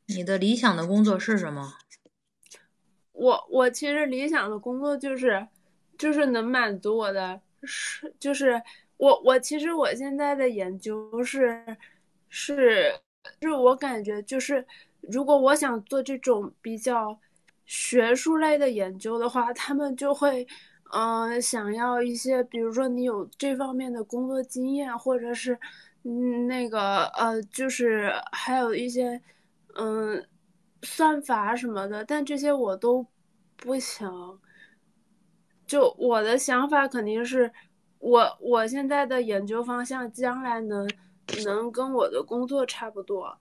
[0.08, 1.76] 你的理想的工作是什么？
[3.14, 5.48] 我我其实理想的工作就是
[5.98, 8.62] 就是能满足我的是就是
[8.98, 11.78] 我我其实我现在的研究是
[12.28, 12.94] 是
[13.40, 14.66] 就是我感觉就是
[15.02, 17.18] 如果我想做这种比较
[17.66, 20.48] 学术类的研究的话，他们就会
[20.92, 25.60] 嗯、想要一些比如说你有这方面的工作经验，或者是
[26.04, 29.22] 嗯那个呃就是还有一些
[29.76, 30.26] 嗯。
[30.82, 33.06] 算法什么的，但这些我都
[33.58, 34.10] 不行。
[35.68, 37.52] 就我的想法肯定是，
[38.00, 40.90] 我我现在的研究方向将来能
[41.44, 43.36] 能跟我的工作差不多，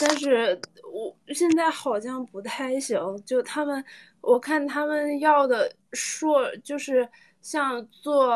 [0.00, 0.60] 但是
[0.92, 2.98] 我现在好像不太行。
[3.24, 3.84] 就他们，
[4.20, 7.08] 我看他们要的硕就是
[7.40, 8.32] 像做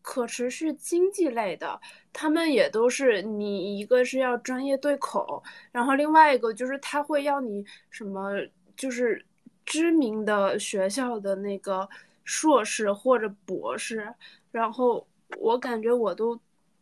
[0.00, 1.80] 可持续经济类的，
[2.12, 8.30] 他们也都是你一个是要专业对口，然后另外一个就是他会要你什么，
[8.76, 9.24] 就是
[9.64, 11.88] 知名的学校的那个
[12.24, 14.12] 硕士或者博士，
[14.50, 15.06] 然后
[15.38, 16.34] 我感觉我都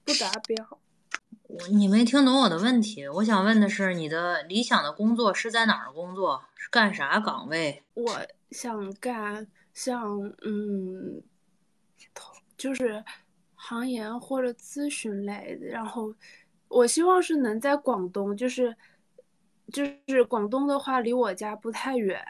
[0.04, 0.78] 不达标。
[1.70, 3.06] 你没听懂我的问题。
[3.08, 6.42] 我想问的是，你的理想的工作是在哪儿工作？
[6.56, 7.82] 是干啥岗位？
[7.94, 11.22] 我想干像嗯，
[12.56, 13.04] 就是
[13.54, 16.14] 行研或者咨询类的，然后
[16.68, 18.76] 我希望是能在广东，就是
[19.72, 22.22] 就是广东的话离我家不太远，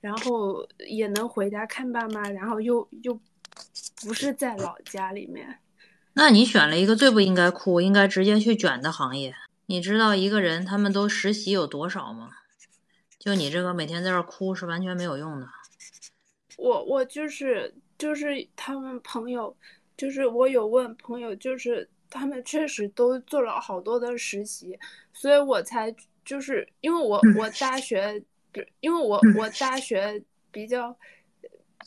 [0.00, 3.18] 然后也能回家看爸妈，然后又又
[4.02, 5.58] 不是在老家里面。
[6.18, 9.32] 那你选了一个最不应该哭、应该直接去卷的行业。
[9.66, 12.30] 你知道一个人他们都实习有多少吗？
[13.20, 15.46] 就你这个每天在这儿哭是完全没有用的。
[16.56, 19.56] 我我就是就是他们朋友，
[19.96, 24.76] 就是我有问朋友，就是他们确实都做了好多的实习，
[25.12, 25.94] 所以我才
[26.24, 28.20] 就是因为我我大学，
[28.80, 30.96] 因为我我大学比较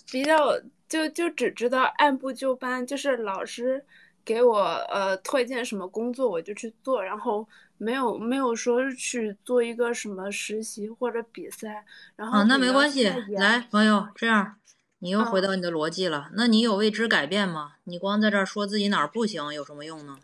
[0.10, 0.58] 比较
[0.88, 3.84] 就就只知道按部就班，就是老师
[4.24, 4.60] 给我
[4.90, 7.48] 呃推荐什么工作我就去做，然后
[7.78, 11.86] 没有没有说去做一个什么实习或者比赛。
[12.16, 13.12] 然后啊，那没关系。
[13.38, 14.56] 来，朋友，这样
[15.00, 16.30] 你又回嗯到你的逻辑了。
[16.34, 17.74] 那你有为之改变吗？
[17.86, 20.18] 你光在这儿说自己哪儿不行，有什么用呢？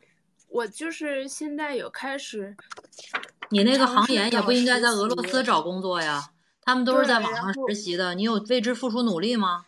[0.50, 2.56] 我就是现在有开始
[3.50, 6.32] 你那个行业也不应该在俄罗斯找工作呀，
[6.62, 8.16] 他们都是在网上实习的。
[8.16, 9.66] 你有为之付出努力吗？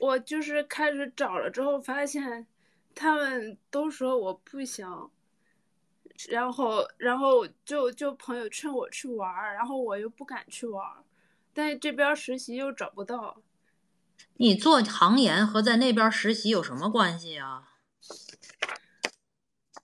[0.00, 2.46] 我就是开始找了之后，发现
[2.96, 5.10] 他们都说我不行，
[6.30, 11.04] 然后然后就就朋友劝我去玩儿，然后我又不敢去玩儿，
[11.52, 13.42] 但是这边实习又找不到。
[14.38, 17.74] 你做行研和在那边实习有什么关系啊？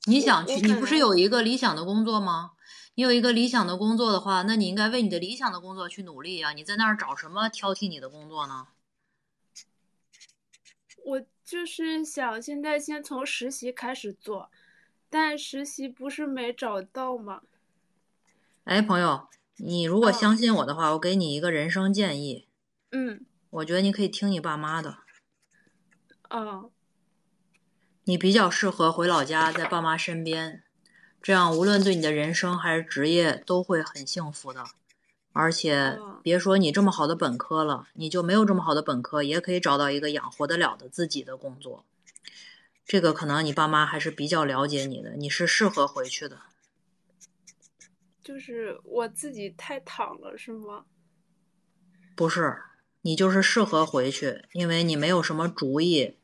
[0.07, 2.53] 你想去，你不是有一个理想的工作吗？
[2.95, 6.53] 你有一个理想的工作的话，那你应该为你的理想的工作去努力啊！
[6.53, 8.69] 你在那儿找什么挑剔你的工作呢？
[11.05, 11.21] 我
[11.53, 14.51] 就是想现在先从实习开始做，
[15.11, 17.43] 但实习不是没找到吗？
[18.65, 19.29] 哎，朋友，
[19.59, 22.49] 你如果嗯相信我的话，我给你一个人生建议，
[22.91, 25.01] 嗯我觉得你可以听你爸妈的。
[26.31, 26.71] 哦
[28.05, 30.63] 你比较适合回老家，在爸妈身边，
[31.21, 34.65] 这样无论对你的人生还是职业都会很幸福的。
[35.35, 41.85] 而且嗯别说你这么好的本科了，你就没有这么好的本科，也可以找到一个养活得了的自己的工作。
[42.85, 46.39] 这个可能你爸妈还是比较了解你的，你是适合回去的。
[48.23, 50.85] 就是我自己太躺了是吗？
[52.15, 52.63] 不是，
[53.01, 56.19] 你就是适合回去，因为你没有什么主意，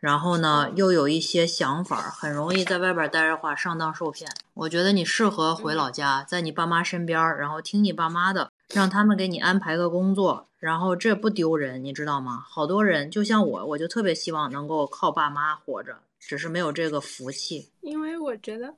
[0.00, 4.30] 然后呢又有一些想法，很容易在外边待着的话上当受骗。
[4.54, 12.44] 我觉得你适合回老家，在你爸妈身边儿，然后听你爸妈的，让他们给你安排个工作，然后这不丢人，你知道吗？
[12.44, 17.70] 好多人就像我，我就特别希望能够靠爸妈活着，只是没有这个福气。
[17.82, 18.74] 因为我觉得，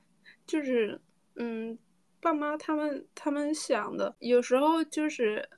[0.47, 1.01] 就是，
[1.37, 1.79] 嗯，
[2.21, 5.49] 爸妈他们他们想的，有时候就是，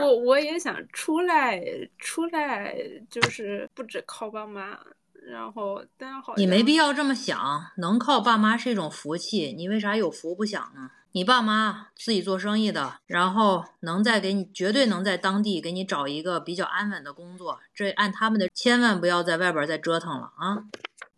[0.00, 1.62] 我我也想出来，
[1.98, 2.76] 出来
[3.08, 4.76] 就是不止靠爸妈，
[5.12, 7.38] 然后但好你没必要这么想，
[7.78, 10.90] 能靠爸妈是一种福气，你为啥有福不享呢？
[11.16, 20.58] 你爸妈自己做生意的，然后能在给你绝对能在当地给你找一个比较安稳的工作，这按他们的，千万不要在外边再折腾了啊！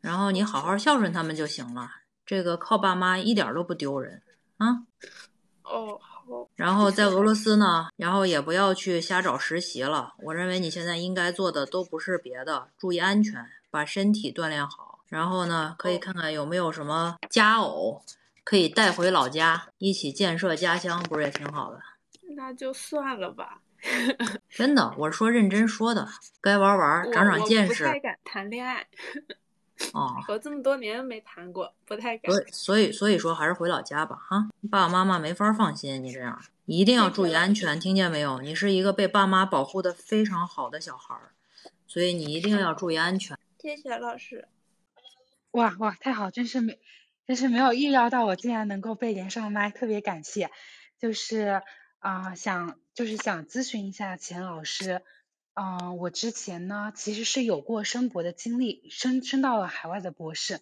[0.00, 1.90] 然后你好好孝顺他们就行了，
[2.24, 4.22] 这个靠爸妈一点都不丢人
[4.58, 4.84] 啊。
[5.64, 10.14] 哦好，然后在俄罗斯呢，然后也不要去瞎找实习了。
[10.18, 15.00] 我认为你现在应该做的都不是别的，注意安全，把身体锻炼好。
[15.08, 18.00] 然后呢，可以看看有没有什么家偶
[18.48, 21.78] 可以带回老家，一起建设家乡，不是也挺好的？
[22.34, 23.60] 那就算了吧。
[24.48, 26.08] 真的，我是说认真说的，
[26.40, 28.86] 该玩玩，我长长见识不太敢谈恋爱，
[29.92, 30.16] 哦。
[30.28, 32.40] 我这么多年没谈过，不太敢所。
[32.40, 38.40] 以，所以，所以说还是回老家吧，哈，爸爸妈妈没法放心你这样，一定要注意安全，听见没有？
[38.40, 41.32] 你是一个被爸妈保护的非常好的小孩儿，
[41.86, 43.38] 所以你一定要注意安全。
[43.60, 44.48] 谢谢老师。
[45.50, 46.78] 哇哇，太好，真是没，
[47.28, 50.50] 但是没有预料到我竟然能够被连上麦，特别感谢。
[50.98, 51.62] 就是
[51.98, 55.02] 啊、想就是想咨询一下钱老师，
[55.52, 60.60] 嗯、我之前呢其实是有过申博的经历，申申到了海外的博士，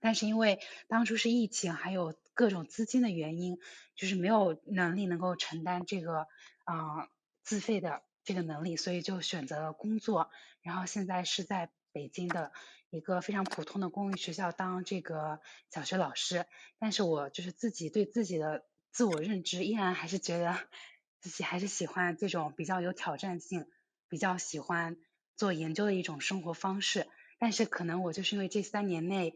[0.00, 0.58] 但是因为
[0.88, 3.58] 当初是疫情，还有各种资金的原因，
[3.94, 6.26] 就是没有能力能够承担这个
[6.64, 7.08] 啊、
[7.42, 10.30] 自费的这个能力，所以就选择了工作，
[10.62, 12.52] 然后现在是在北京的
[12.96, 15.40] 一个非常普通的公立学校当这个
[15.70, 16.46] 小学老师，
[16.78, 20.58] 但是我就是自己对自己的自我认知依然还是觉得
[21.20, 23.66] 自己还是喜欢这种比较有挑战性，
[24.08, 24.96] 比较喜欢
[25.36, 27.06] 做研究的一种生活方式。
[27.38, 29.34] 但是可能我就是因为这三年内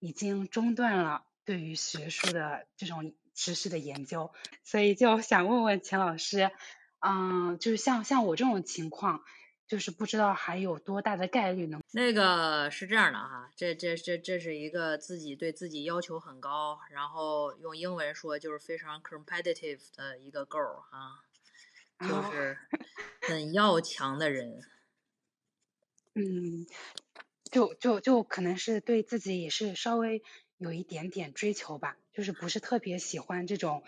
[0.00, 4.32] 已经中断了对于学术的这种知识的研究，
[4.64, 6.50] 所以就想问问钱老师，
[6.98, 9.22] 嗯，就是像像我这种情况，
[9.66, 11.82] 就是不知道还有多大的概率能。
[11.92, 21.24] 那个是这样的哈，这这这这是一个自己对自己要求很高，然后用英文说就是非常 competitive 的一个 girl 啊，
[22.00, 22.58] 就哦是
[23.26, 24.62] 很要强的人。
[26.14, 26.66] 嗯，
[27.50, 30.22] 就就就可能是对自己也是稍微
[30.56, 33.82] 有一点点追求吧，就是不是特别喜欢这种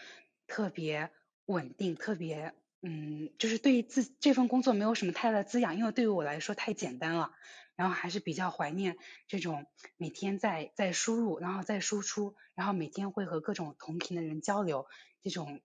[0.47, 1.11] 特别
[1.47, 7.33] 稳定、特别嗯，就是对于自这份工作没有什么太大的滋养，因为对于我来说太简单了，
[7.75, 9.67] 然后还是比较怀念这种
[9.97, 14.87] 每天在在输入，然后再输出，然后每天会和各种同频的人交流，
[15.23, 15.61] 这种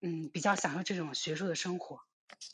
[0.00, 2.00] 嗯比较享受这种学术的生活。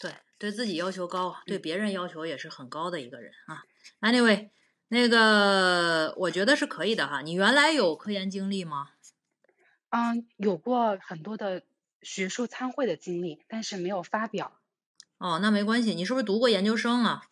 [0.00, 3.64] 对，对自己要求高，对别人要求也是很高的一个人啊。
[4.00, 4.50] Anyway，
[4.88, 7.22] 那个我觉得是可以的哈。
[7.22, 8.90] 你原来有科研经历吗？
[9.90, 11.62] 嗯，有过很多的
[12.04, 14.52] 学术参会的经历，但是没有发表。
[15.18, 15.94] 哦，那没关系。
[15.94, 17.22] 你是不是读过研究生啊？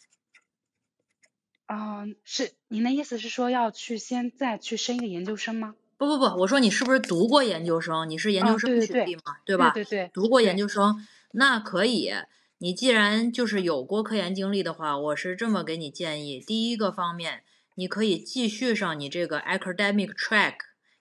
[1.66, 2.52] 嗯，是。
[2.68, 5.74] 您的意思是说要去先再去升一个研究生吗？
[5.96, 8.08] 不不不，我说你是不是读过研究生？
[8.10, 9.22] 你是研究生学历嘛？
[9.44, 9.70] 对吧？
[9.70, 12.12] 对对，读过研究生，那可以。
[12.58, 17.44] 你既然就是有过科研经历的话，我是这么给你建议：第一个方面，
[17.74, 20.54] 你可以继续上你这个 academic track，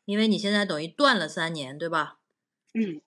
[0.06, 2.18] 因为你现在等于断了三年，对吧？
[2.74, 3.02] 嗯。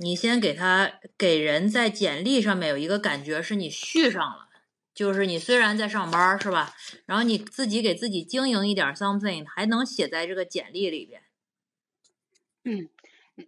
[0.00, 4.48] 你先给他给人在简历上面有一个感觉，是你续上了。
[4.94, 6.72] 就是你虽然在上班是吧？
[7.06, 11.22] 然后你自己给自己经营一点 something，还能写在这个简历里边。
[12.62, 12.88] 嗯，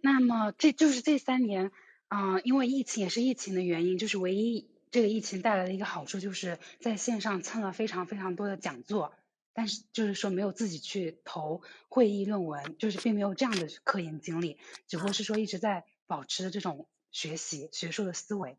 [0.01, 1.71] 那么这就是这三年，
[2.09, 9.13] 啊，因为疫情也是疫情的原因，就是唯一这个疫情带来的一个好处，就是在线上蹭了非常非常多的讲座，
[9.53, 18.57] 但是就是说没有自己去投会议论文，就是并没有这样的科研经历，只不过是说一直在保持这种学习学术的思维。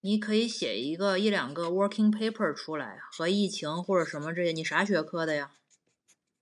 [0.00, 4.52] 你可以写一个一两个 working paper 出来，和疫情或者什么这些。
[4.52, 5.52] 你啥学科的呀？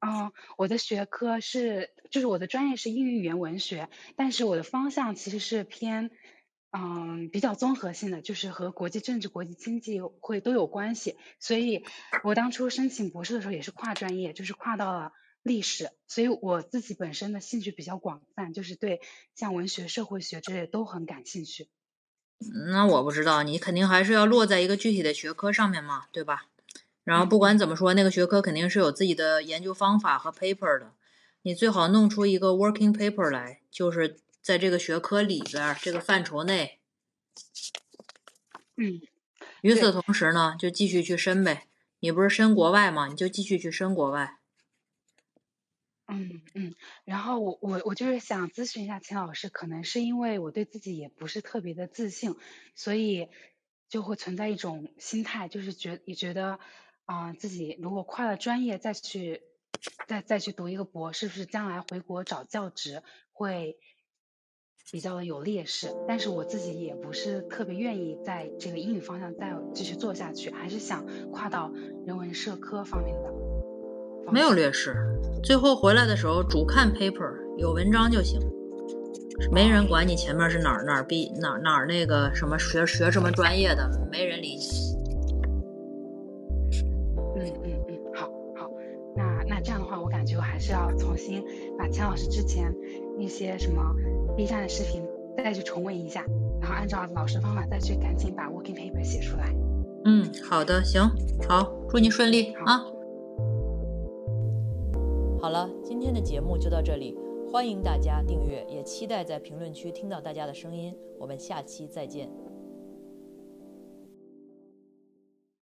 [0.00, 6.12] 哦，我的学科是，就是我的专业是英语语言文学，但是我的方向其实是偏，
[6.70, 11.16] 嗯，比较综合性的，就是和国际政治、国际经济会都有关系。
[11.40, 11.84] 所以
[12.22, 15.12] 我当初申请博士的时候也是跨专业，就是跨到了
[15.42, 15.90] 历史。
[16.08, 19.00] 所以我自己本身的兴趣比较广泛，就是对
[19.34, 21.68] 像文学、社会学之类都很感兴趣。
[22.70, 26.46] 那我不知道，你肯定还是要落在一个具体的学科上面嘛，对吧？
[27.04, 30.92] 然后不管怎么说，那个学科肯定是有自己的研究方法和 paper 的。
[31.42, 36.78] 你最好弄出一个 working paper 来，就是在这个学科里边这个范畴内。
[38.76, 39.00] 嗯。
[39.62, 41.68] 与此同时呢，就继续去申呗。
[42.00, 43.06] 你不是申国外嘛？
[43.08, 44.38] 你就继续去申国外。
[46.08, 46.74] 嗯嗯，
[47.04, 52.34] 然后我我我就是想咨询一下秦老师，可能是因为我对自己也不是特别的自信，
[52.74, 53.28] 所以
[53.88, 56.58] 就会存在一种心态，就是觉也觉得
[57.06, 59.42] 啊自己如果跨了专业再去
[60.06, 63.78] 再再去读一个博，是不是将来回国找教职会
[64.90, 65.94] 比较的有劣势？
[66.06, 71.72] 但是我自己也不是特别愿意在这个英语方向再继续做下去，还是想跨到
[72.06, 73.61] 人文社科方面的。
[74.30, 74.94] 没有劣势，
[75.42, 78.40] 最后回来的时候主看 paper，有文章就行，
[79.50, 84.64] 没人管你前面是哪儿哪儿毕哪儿哪儿那个什么学学什么专业的，没人理你。
[87.36, 88.70] 嗯嗯嗯，好好，
[89.16, 91.44] 那那这样的话，我感觉我还是要重新
[91.78, 92.74] 把钱老师之前
[93.18, 93.82] 那些什么
[94.36, 95.02] B 站的视频
[95.36, 96.24] 再去重温一下，
[96.60, 99.54] 然后按照老师的方法再去赶紧把 working paper 写出来。
[100.04, 101.10] 嗯，好的，行，
[101.48, 102.82] 好，祝你顺利啊。
[105.42, 107.18] 好了，今天的节目就到这里，
[107.50, 110.96] 欢迎大家订阅，也期待在评论区听到大家的声音。
[111.18, 112.30] 我们下期再见。